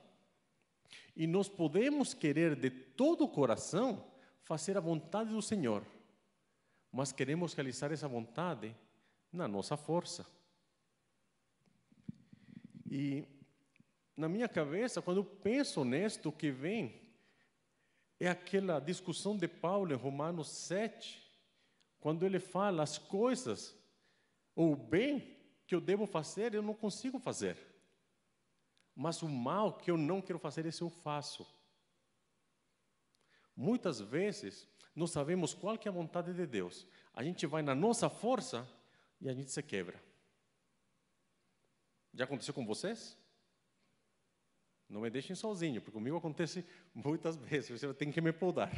[1.16, 4.06] E nós podemos querer de todo o coração
[4.48, 5.86] fazer a vontade do Senhor,
[6.90, 8.74] mas queremos realizar essa vontade
[9.30, 10.26] na nossa força.
[12.90, 13.28] E
[14.16, 17.12] na minha cabeça, quando eu penso nisto, que vem
[18.18, 21.22] é aquela discussão de Paulo em Romanos 7,
[22.00, 23.78] quando ele fala as coisas,
[24.56, 27.58] ou o bem que eu devo fazer, eu não consigo fazer.
[28.96, 31.46] Mas o mal que eu não quero fazer, esse eu faço.
[33.58, 36.86] Muitas vezes, não sabemos qual que é a vontade de Deus.
[37.12, 38.70] A gente vai na nossa força
[39.20, 40.00] e a gente se quebra.
[42.14, 43.18] Já aconteceu com vocês?
[44.88, 48.72] Não me deixem sozinho, porque comigo acontece muitas vezes, você tem que me podar.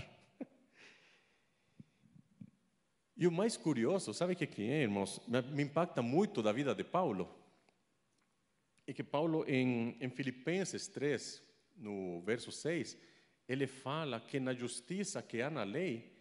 [3.17, 5.19] E o mais curioso, sabe o que é, irmãos?
[5.51, 7.29] Me impacta muito da vida de Paulo.
[8.87, 11.43] É que Paulo, em, em Filipenses 3,
[11.75, 12.97] no verso 6,
[13.49, 16.15] ele fala que na justiça que há na lei,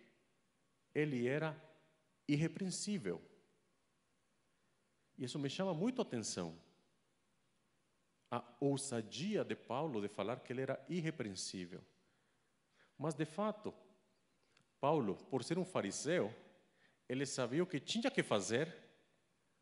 [0.95, 1.55] ele era
[2.27, 3.23] irrepreensível.
[5.19, 6.59] Isso me chama muito a atenção
[8.31, 11.83] a ousadia de Paulo de falar que ele era irrepreensível.
[12.97, 13.75] Mas, de fato,
[14.81, 16.35] Paulo, por ser um fariseu,
[17.09, 18.75] ele sabia o que tinha que fazer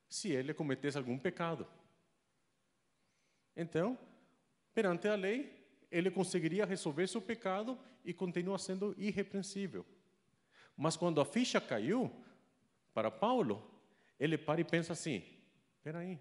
[0.09, 1.67] se ele cometesse algum pecado.
[3.57, 3.99] Então,
[4.75, 5.56] perante a lei,
[5.97, 9.85] ele conseguiria resolver seu pecado e continua sendo irrepreensível.
[10.77, 12.13] Mas quando a ficha caiu
[12.93, 13.63] para Paulo,
[14.21, 15.25] ele para e pensa assim:
[15.77, 16.19] espera aí,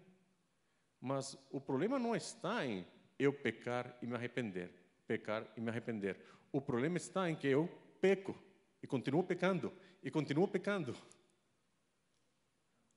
[1.01, 2.85] mas o problema não está em
[3.19, 4.71] eu pecar e me arrepender,
[5.05, 6.17] pecar e me arrepender.
[6.51, 7.67] O problema está em que eu
[7.99, 8.33] peco
[8.81, 10.95] e continuo pecando e continuo pecando.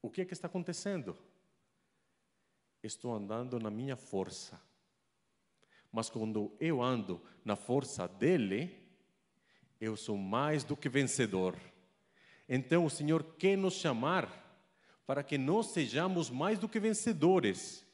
[0.01, 1.17] O que é que está acontecendo?
[2.83, 4.68] Estou andando na minha força.
[5.93, 8.77] Mas quando eu ando na força dele,
[9.81, 11.57] eu sou mais do que vencedor.
[12.49, 14.47] Então o Senhor quer nos chamar
[15.07, 17.87] para que nós sejamos mais do que vencedores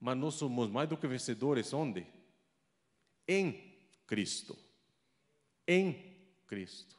[0.00, 2.06] mas nós somos mais do que vencedores onde?
[3.26, 3.76] Em
[4.06, 4.56] Cristo.
[5.66, 6.96] Em Cristo.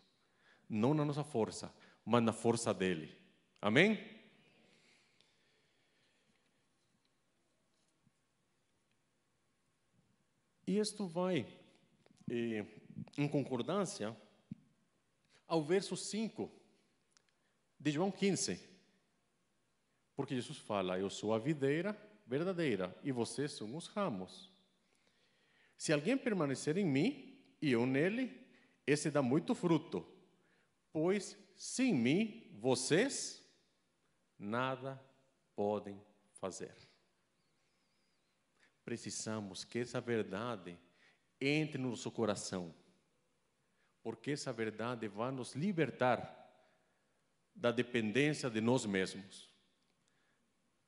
[0.68, 1.74] Não na nossa força,
[2.06, 3.16] mas na força dele.
[3.62, 4.00] Amém?
[10.78, 11.46] Isto vai
[12.30, 12.66] eh,
[13.18, 14.16] em concordância
[15.48, 16.52] ao verso 5
[17.80, 18.60] de João 15.
[20.16, 21.98] Porque Jesus fala: Eu sou a videira
[22.28, 24.52] verdadeira e vocês são os ramos.
[25.78, 28.46] Se alguém permanecer em mim e eu nele,
[28.86, 30.06] esse dá muito fruto,
[30.92, 33.44] pois sem mim vocês
[34.38, 35.02] nada
[35.56, 36.02] podem
[36.34, 36.89] fazer.
[38.90, 40.76] Precisamos que essa verdade
[41.40, 42.74] entre no nosso coração,
[44.02, 46.36] porque essa verdade vai nos libertar
[47.54, 49.48] da dependência de nós mesmos.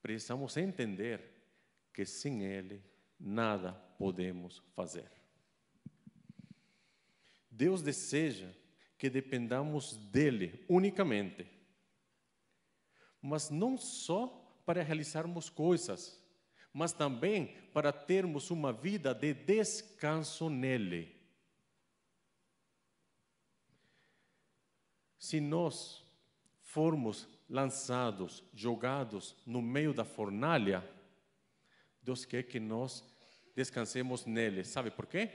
[0.02, 1.22] Precisamos entender
[1.93, 2.84] que sem Ele
[3.20, 5.12] nada podemos fazer.
[7.52, 8.49] Deus deseja
[8.97, 11.47] que dependamos dele unicamente,
[13.22, 14.26] mas não só
[14.66, 16.20] para realizarmos coisas,
[16.74, 21.16] mas também para termos uma vida de descanso nele.
[25.18, 26.04] Se nós
[26.64, 30.88] formos lançados, jogados no meio da fornalha,
[32.02, 33.04] Deus quer que nós
[33.56, 34.64] descansemos nele.
[34.64, 35.30] Sabe por quê?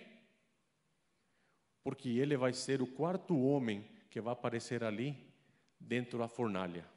[1.85, 5.33] Porque ele vai ser o quarto homem que vai aparecer ali
[5.79, 6.96] dentro da fornalha.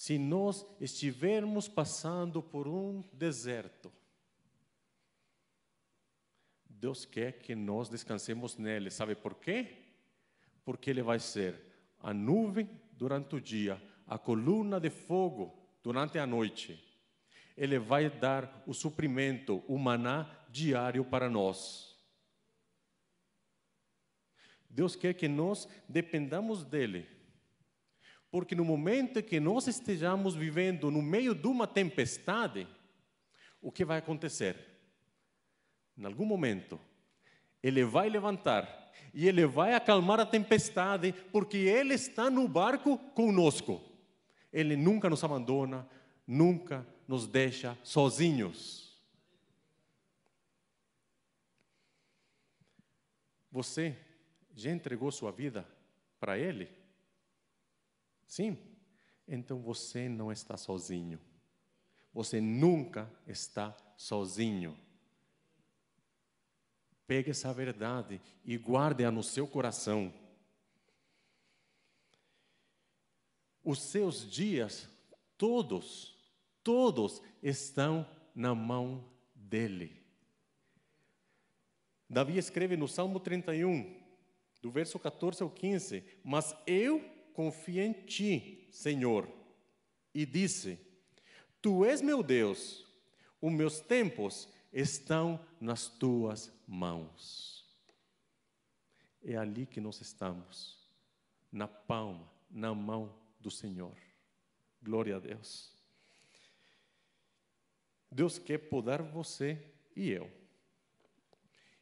[0.00, 3.92] Se nós estivermos passando por um deserto,
[6.64, 8.90] Deus quer que nós descansemos nele.
[8.90, 9.76] Sabe por quê?
[10.64, 11.60] Porque ele vai ser
[11.98, 16.82] a nuvem durante o dia, a coluna de fogo durante a noite
[17.54, 21.94] ele vai dar o suprimento, o maná diário para nós.
[24.66, 27.19] Deus quer que nós dependamos dele.
[28.30, 32.66] Porque no momento que nós estejamos vivendo no meio de uma tempestade,
[33.60, 34.56] o que vai acontecer?
[35.98, 36.80] Em algum momento,
[37.62, 43.82] ele vai levantar e ele vai acalmar a tempestade, porque ele está no barco conosco.
[44.52, 45.88] Ele nunca nos abandona,
[46.26, 48.90] nunca nos deixa sozinhos.
[53.50, 53.96] Você
[54.54, 55.66] já entregou sua vida
[56.20, 56.79] para Ele?
[58.30, 58.56] Sim?
[59.26, 61.18] Então você não está sozinho.
[62.14, 64.78] Você nunca está sozinho.
[67.08, 70.14] Pegue essa verdade e guarde-a no seu coração.
[73.64, 74.88] Os seus dias,
[75.36, 76.16] todos,
[76.62, 80.00] todos estão na mão dele.
[82.08, 84.00] Davi escreve no Salmo 31,
[84.62, 89.28] do verso 14 ao 15: Mas eu confio em ti, Senhor,
[90.14, 90.78] e disse:
[91.60, 92.86] Tu és meu Deus,
[93.40, 97.64] os meus tempos estão nas tuas mãos.
[99.22, 100.78] É ali que nós estamos,
[101.52, 103.96] na palma, na mão do Senhor.
[104.82, 105.72] Glória a Deus.
[108.10, 109.62] Deus quer podar você
[109.94, 110.30] e eu.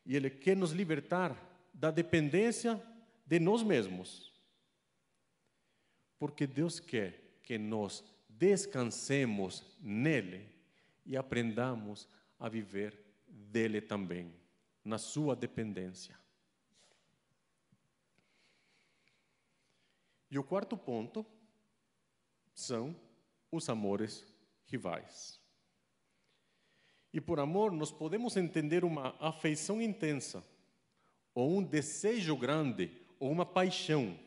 [0.04, 1.36] E Ele quer nos libertar
[1.72, 2.82] da dependência
[3.24, 4.27] de nós mesmos.
[6.18, 10.48] Porque Deus quer que nós descansemos nele
[11.04, 12.08] e aprendamos
[12.38, 14.32] a viver dele também,
[14.84, 16.18] na sua dependência.
[20.30, 21.24] E o quarto ponto
[22.54, 22.94] são
[23.50, 24.26] os amores
[24.66, 25.40] rivais.
[27.12, 30.44] E por amor, nós podemos entender uma afeição intensa,
[31.34, 34.18] ou um desejo grande, ou uma paixão.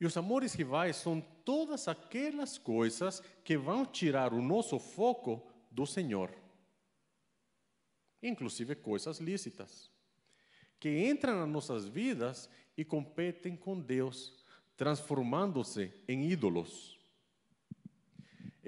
[0.00, 5.86] E os amores rivais são todas aquelas coisas que vão tirar o nosso foco do
[5.86, 6.30] Senhor.
[8.22, 9.90] Inclusive coisas lícitas,
[10.78, 14.44] que entram nas nossas vidas e competem com Deus,
[14.76, 16.98] transformando-se em ídolos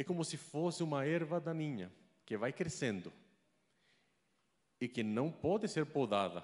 [0.00, 1.92] é como se fosse uma erva daninha
[2.24, 3.12] que vai crescendo
[4.80, 6.42] e que não pode ser podada,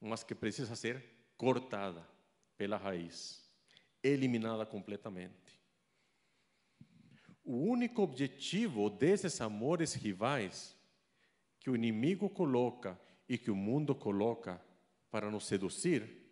[0.00, 1.00] mas que precisa ser
[1.36, 2.04] cortada
[2.56, 3.41] pela raiz,
[4.02, 5.60] eliminada completamente.
[7.44, 10.76] O único objetivo desses amores rivais
[11.58, 12.98] que o inimigo coloca
[13.28, 14.60] e que o mundo coloca
[15.10, 16.22] para nos seduzir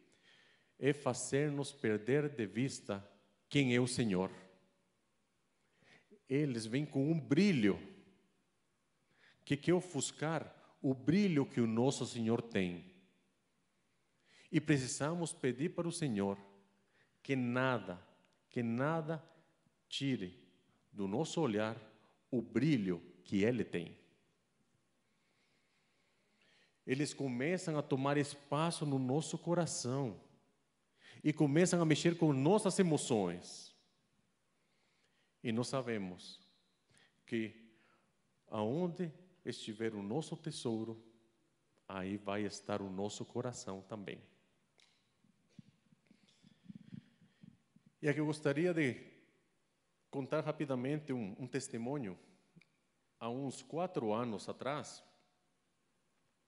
[0.78, 3.06] é fazer-nos perder de vista
[3.48, 4.30] quem é o Senhor
[6.30, 7.76] eles vêm com um brilho
[9.44, 12.84] que quer ofuscar o brilho que o nosso Senhor tem.
[14.50, 16.38] E precisamos pedir para o Senhor
[17.22, 18.00] que nada,
[18.48, 19.22] que nada
[19.88, 20.38] tire
[20.92, 21.76] do nosso olhar
[22.30, 24.00] o brilho que Ele tem.
[26.90, 30.20] eles começam a tomar espaço no nosso coração
[31.22, 33.72] e começam a mexer com nossas emoções.
[35.40, 36.40] E nós sabemos
[37.24, 37.54] que
[38.48, 39.12] aonde
[39.44, 41.00] estiver o nosso tesouro,
[41.86, 44.20] aí vai estar o nosso coração também.
[48.02, 48.96] E aqui eu gostaria de
[50.10, 52.18] contar rapidamente um, um testemunho.
[53.18, 55.04] Há uns quatro anos atrás,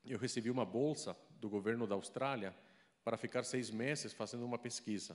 [0.03, 2.57] eu recebi uma bolsa do governo da Austrália
[3.05, 5.15] para ficar seis meses fazendo uma pesquisa.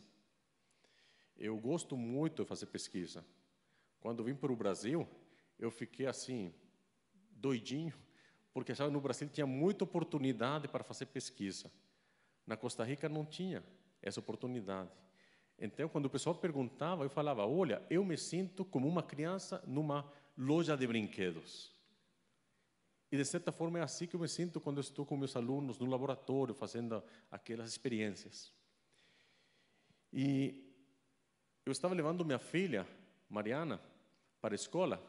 [1.36, 3.26] Eu gosto muito de fazer pesquisa.
[4.00, 5.08] Quando vim para o Brasil,
[5.58, 6.54] eu fiquei assim,
[7.32, 7.96] doidinho,
[8.54, 11.72] porque sabe, no Brasil tinha muita oportunidade para fazer pesquisa.
[12.46, 13.64] Na Costa Rica não tinha
[14.04, 14.92] essa oportunidade.
[15.60, 20.12] Então, quando o pessoal perguntava, eu falava: Olha, eu me sinto como uma criança numa
[20.38, 21.76] loja de brinquedos.
[23.12, 25.80] E, de certa forma, é assim que eu me sinto quando estou com meus alunos
[25.80, 27.02] no laboratório, fazendo
[27.32, 28.54] aquelas experiências.
[30.12, 30.74] E
[31.66, 32.88] eu estava levando minha filha,
[33.30, 33.82] Mariana,
[34.40, 35.02] para a escola,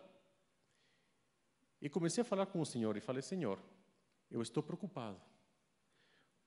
[1.80, 3.60] e comecei a falar com o Senhor e falei: Senhor,
[4.30, 5.20] eu estou preocupado,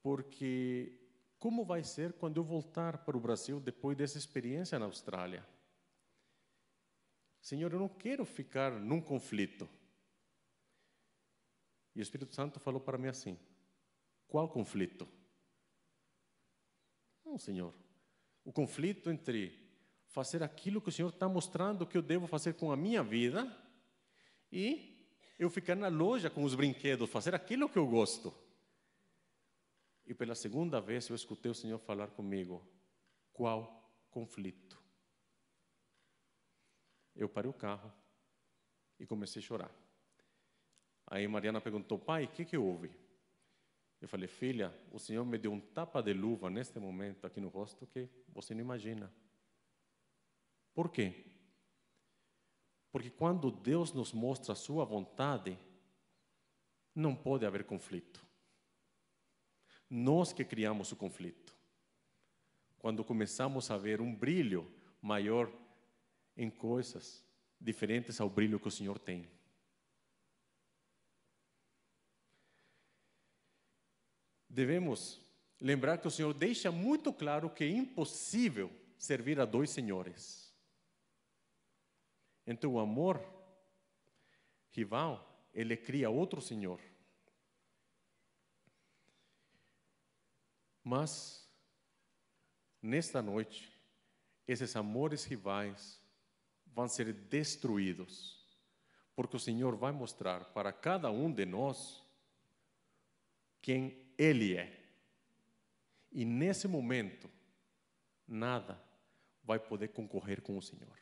[0.02, 1.01] porque
[1.42, 5.44] como vai ser quando eu voltar para o Brasil depois dessa experiência na Austrália?
[7.42, 9.68] Senhor, eu não quero ficar num conflito.
[11.96, 13.40] E o Espírito Santo falou para mim assim:
[14.28, 15.08] qual conflito?
[17.26, 17.74] Não, Senhor.
[18.46, 19.68] O conflito entre
[20.10, 23.52] fazer aquilo que o Senhor está mostrando que eu devo fazer com a minha vida
[24.52, 28.32] e eu ficar na loja com os brinquedos, fazer aquilo que eu gosto.
[30.12, 32.62] E pela segunda vez eu escutei o Senhor falar comigo:
[33.32, 34.78] qual conflito?
[37.16, 37.90] Eu parei o carro
[39.00, 39.72] e comecei a chorar.
[41.08, 42.92] Aí Mariana perguntou: pai, o que, que houve?
[44.02, 47.48] Eu falei: filha, o Senhor me deu um tapa de luva neste momento aqui no
[47.48, 49.10] rosto que você não imagina.
[50.74, 51.24] Por quê?
[52.92, 55.58] Porque quando Deus nos mostra a sua vontade,
[56.94, 58.30] não pode haver conflito.
[59.94, 61.54] Nós que criamos o conflito.
[62.80, 65.52] Quando começamos a ver um brilho maior
[66.38, 67.26] em coisas
[67.60, 69.30] diferentes ao brilho que o Senhor tem.
[74.48, 75.20] Devemos
[75.60, 80.56] lembrar que o Senhor deixa muito claro que é impossível servir a dois senhores.
[82.48, 83.22] Então, o amor
[84.72, 86.80] rival, ele cria outro senhor.
[90.84, 91.48] Mas,
[92.82, 93.72] nesta noite,
[94.48, 96.02] esses amores rivais
[96.66, 98.46] vão ser destruídos,
[99.16, 102.04] porque o Senhor vai mostrar para cada um de nós
[103.62, 104.80] quem Ele é.
[106.12, 107.30] E nesse momento,
[108.28, 108.82] nada
[109.44, 111.00] vai poder concorrer com o Senhor.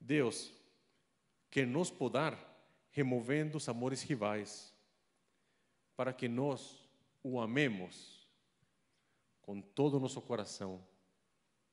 [0.00, 0.52] Deus
[1.50, 2.38] quer nos podar
[2.90, 4.75] removendo os amores rivais
[5.96, 6.78] para que nós
[7.22, 8.28] o amemos
[9.40, 10.84] com todo o nosso coração,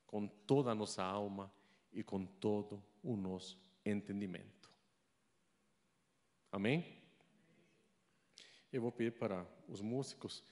[0.08, 1.52] com toda a nossa alma
[1.92, 4.72] e com todo o nosso entendimento.
[6.52, 6.86] Amém?
[8.72, 10.44] Eu vou pedir para os músicos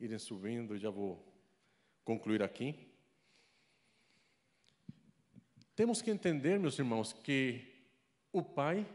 [0.00, 1.24] irem subindo, já vou
[2.04, 2.90] concluir aqui.
[5.74, 7.72] Temos que entender, meus irmãos, que
[8.32, 8.86] o pai,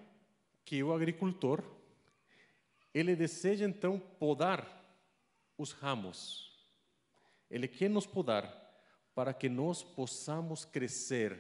[0.63, 1.63] que é o agricultor,
[2.94, 4.68] ele deseja então podar
[5.58, 6.50] os ramos.
[7.50, 8.48] Ele quer nos podar
[9.14, 11.40] para que nós possamos crescer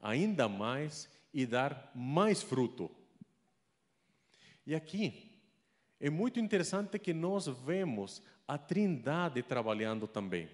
[0.00, 2.90] ainda mais e dar mais fruto.
[4.66, 5.30] E aqui
[6.00, 10.50] é muito interessante que nós vemos a Trindade trabalhando também.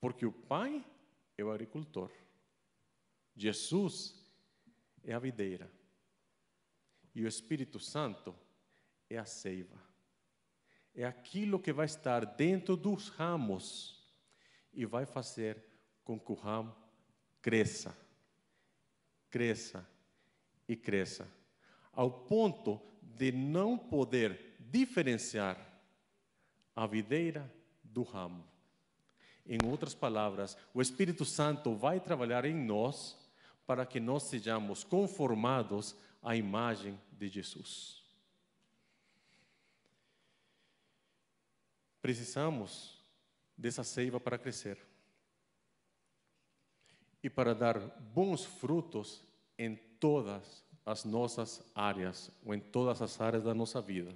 [0.00, 0.84] Porque o Pai
[1.36, 2.10] é o agricultor,
[3.34, 4.14] Jesus
[5.02, 5.70] é a videira,
[7.14, 8.34] e o Espírito Santo
[9.10, 9.76] é a seiva.
[10.94, 14.00] É aquilo que vai estar dentro dos ramos
[14.72, 15.62] e vai fazer
[16.04, 16.74] com que o ramo
[17.42, 17.96] cresça,
[19.28, 19.86] cresça
[20.68, 21.28] e cresça,
[21.92, 25.58] ao ponto de não poder diferenciar
[26.74, 27.52] a videira
[27.82, 28.44] do ramo.
[29.44, 33.18] Em outras palavras, o Espírito Santo vai trabalhar em nós
[33.66, 37.99] para que nós sejamos conformados à imagem de Jesus.
[42.00, 43.04] Precisamos
[43.56, 44.78] dessa seiva para crescer
[47.22, 49.22] e para dar bons frutos
[49.58, 54.14] em todas as nossas áreas, ou em todas as áreas da nossa vida.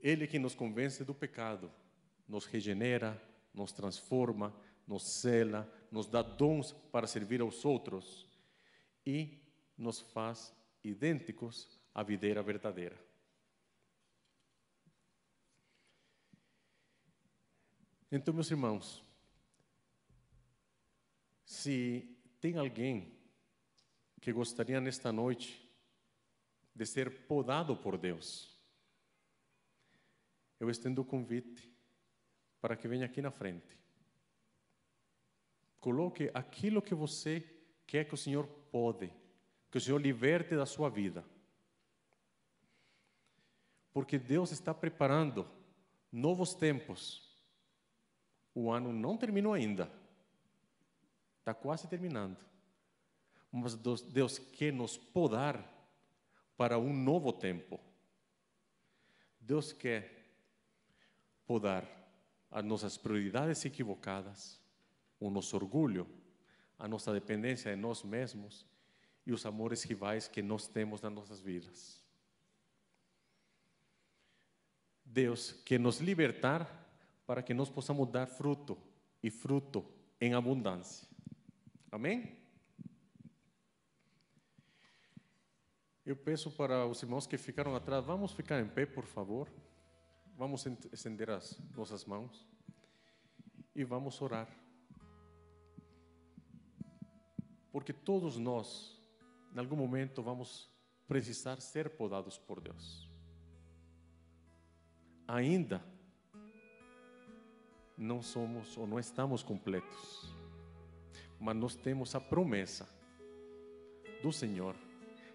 [0.00, 1.70] Ele que nos convence do pecado,
[2.28, 3.20] nos regenera,
[3.54, 4.52] nos transforma,
[4.86, 8.28] nos cela, nos dá dons para servir aos outros
[9.06, 9.40] e
[9.78, 13.11] nos faz idênticos à videira verdadeira.
[18.14, 19.02] Então, meus irmãos,
[21.46, 23.10] se tem alguém
[24.20, 25.66] que gostaria nesta noite
[26.74, 28.54] de ser podado por Deus,
[30.60, 31.72] eu estendo o convite
[32.60, 33.78] para que venha aqui na frente.
[35.80, 37.42] Coloque aquilo que você
[37.86, 39.10] quer que o Senhor pode,
[39.70, 41.24] que o Senhor liberte da sua vida.
[43.90, 45.50] Porque Deus está preparando
[46.12, 47.31] novos tempos.
[48.54, 49.90] O ano não terminou ainda.
[51.38, 52.36] Está quase terminando.
[53.50, 55.62] Mas Deus quer nos podar
[56.56, 57.80] para um novo tempo.
[59.40, 60.22] Deus quer
[61.46, 61.84] podar
[62.50, 64.60] as nossas prioridades equivocadas,
[65.18, 66.06] o nosso orgulho,
[66.78, 68.66] a nossa dependência de nós mesmos
[69.26, 72.02] e os amores rivais que nós temos nas nossas vidas.
[75.04, 76.81] Deus quer nos libertar
[77.26, 78.78] para que nós possamos dar fruto
[79.22, 79.84] e fruto
[80.20, 81.08] em abundância.
[81.90, 82.42] Amém?
[86.04, 89.48] Eu peço para os irmãos que ficaram atrás, vamos ficar em pé, por favor.
[90.36, 92.48] Vamos estender as nossas mãos
[93.74, 94.48] e vamos orar.
[97.70, 99.00] Porque todos nós,
[99.54, 100.68] em algum momento, vamos
[101.06, 103.08] precisar ser podados por Deus.
[105.28, 105.91] Ainda
[108.02, 110.34] não somos ou não estamos completos,
[111.38, 112.88] mas nós temos a promessa
[114.22, 114.74] do Senhor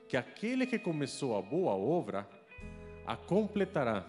[0.07, 2.27] que aquele que começou a boa obra
[3.05, 4.05] a completará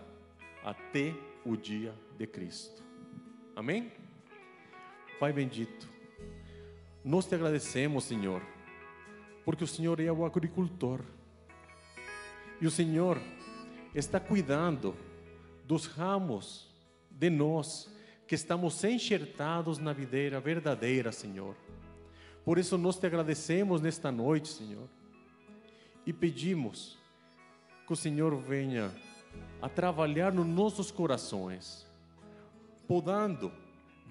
[0.64, 2.82] até o dia de Cristo.
[3.54, 3.92] Amém?
[5.18, 5.88] Pai bendito,
[7.04, 8.42] nós te agradecemos, Senhor,
[9.44, 11.00] porque o Senhor é o agricultor
[12.60, 13.20] e o Senhor
[13.94, 14.94] está cuidando
[15.64, 16.68] dos ramos
[17.10, 17.97] de nós
[18.28, 21.56] que estamos enxertados na videira verdadeira, Senhor.
[22.44, 24.86] Por isso nós te agradecemos nesta noite, Senhor,
[26.04, 26.98] e pedimos
[27.86, 28.92] que o Senhor venha
[29.62, 31.86] a trabalhar nos nossos corações,
[32.86, 33.50] podando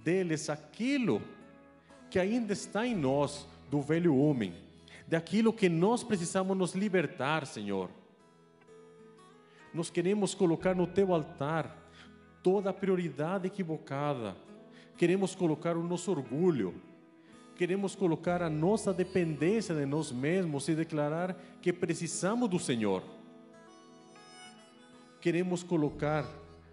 [0.04, 1.22] deles aquilo
[2.10, 4.56] que ainda está em nós do velho homem,
[5.08, 7.92] daquilo que nós precisamos nos libertar, Senhor.
[9.72, 11.87] Nós queremos colocar no teu altar
[12.44, 14.36] toda a prioridade equivocada,
[14.98, 16.76] queremos colocar o nosso orgulho,
[17.56, 23.04] queremos colocar a nossa dependência de nós mesmos e declarar que precisamos do Senhor.
[25.20, 26.26] Queremos colocar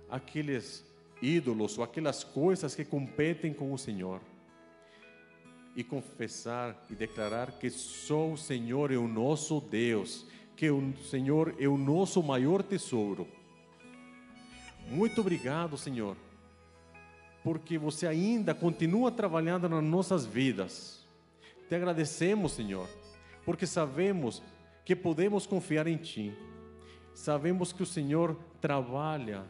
[0.08, 0.84] aqueles
[1.20, 4.20] ídolos ou aquelas coisas que competem com o Senhor
[5.74, 11.54] e confessar e declarar que só o Senhor é o nosso Deus, que o Senhor
[11.58, 13.26] é o nosso maior tesouro.
[14.89, 16.16] Muito obrigado, Senhor,
[17.43, 21.05] porque você ainda continua trabalhando nas nossas vidas.
[21.68, 22.89] Te agradecemos, Senhor,
[23.45, 24.43] porque sabemos
[24.85, 26.32] que podemos confiar em Ti.
[27.14, 29.45] Sabemos que o Senhor trabalha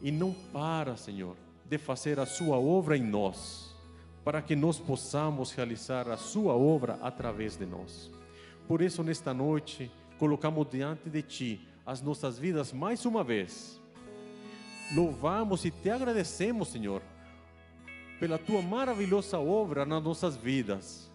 [0.00, 3.74] e não para, Senhor, de fazer a sua obra em nós,
[4.24, 8.10] para que nós possamos realizar a sua obra através de nós.
[8.68, 13.80] Por isso, nesta noite, colocamos diante de Ti as nossas vidas mais uma vez.
[14.94, 17.02] Louvamos e te agradecemos, Senhor,
[18.20, 21.10] pela Tua maravilhosa obra nas nossas vidas.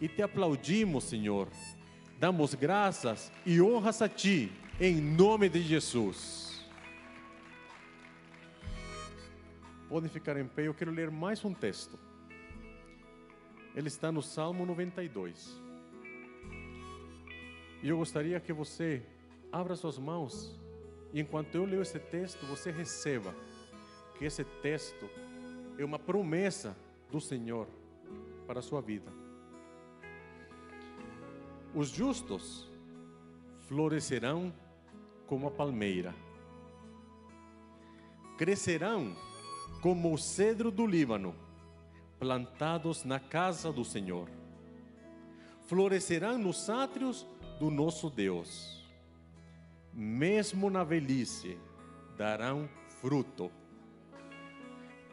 [0.00, 1.48] E te aplaudimos, Senhor
[2.18, 4.50] Damos graças e honras a Ti,
[4.80, 6.64] em nome de Jesus.
[9.86, 11.98] Podem ficar em pé, eu quero ler mais um texto.
[13.74, 15.60] Ele está no Salmo 92.
[17.82, 19.02] E eu gostaria que você
[19.52, 20.58] abra suas mãos
[21.12, 23.34] e enquanto eu leio esse texto, você receba
[24.18, 25.08] que esse texto
[25.78, 26.76] é uma promessa
[27.10, 27.66] do Senhor
[28.46, 29.12] para a sua vida.
[31.74, 32.68] Os justos
[33.68, 34.52] florescerão
[35.26, 36.14] como a palmeira,
[38.38, 39.14] crescerão
[39.82, 41.34] como o cedro do Líbano,
[42.18, 44.28] plantados na casa do Senhor.
[45.66, 47.26] Florescerão nos átrios
[47.58, 48.75] do nosso Deus.
[49.98, 51.58] Mesmo na velhice
[52.18, 52.68] darão
[53.00, 53.50] fruto.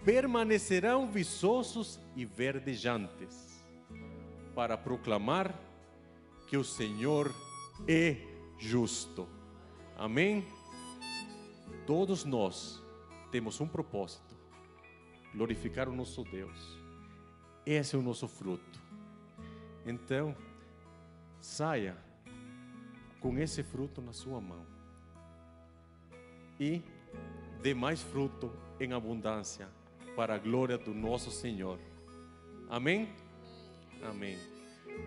[0.03, 3.63] Permanecerão viçosos e verdejantes,
[4.53, 5.57] para proclamar
[6.49, 7.33] que o Senhor
[7.87, 8.17] é
[8.59, 9.25] justo.
[9.97, 10.45] Amém?
[11.87, 12.83] Todos nós
[13.31, 14.35] temos um propósito:
[15.33, 16.77] glorificar o nosso Deus.
[17.65, 18.83] Esse é o nosso fruto.
[19.85, 20.35] Então,
[21.39, 21.95] saia
[23.21, 24.72] com esse fruto na sua mão
[26.59, 26.81] e
[27.61, 29.67] dê mais fruto em abundância
[30.15, 31.79] para a glória do nosso Senhor.
[32.69, 33.09] Amém?
[34.03, 34.37] Amém.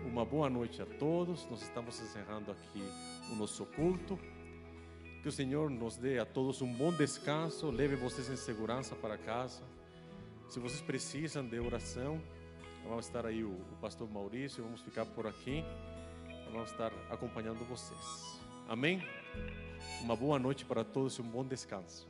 [0.05, 1.45] Uma boa noite a todos.
[1.49, 2.83] Nós estamos encerrando aqui
[3.31, 4.19] o nosso culto.
[5.21, 9.17] Que o Senhor nos dê a todos um bom descanso, leve vocês em segurança para
[9.17, 9.61] casa.
[10.47, 12.21] Se vocês precisam de oração,
[12.83, 15.63] vamos estar aí o, o pastor Maurício, vamos ficar por aqui.
[16.51, 18.39] Vamos estar acompanhando vocês.
[18.69, 19.01] Amém?
[20.01, 22.07] Uma boa noite para todos e um bom descanso.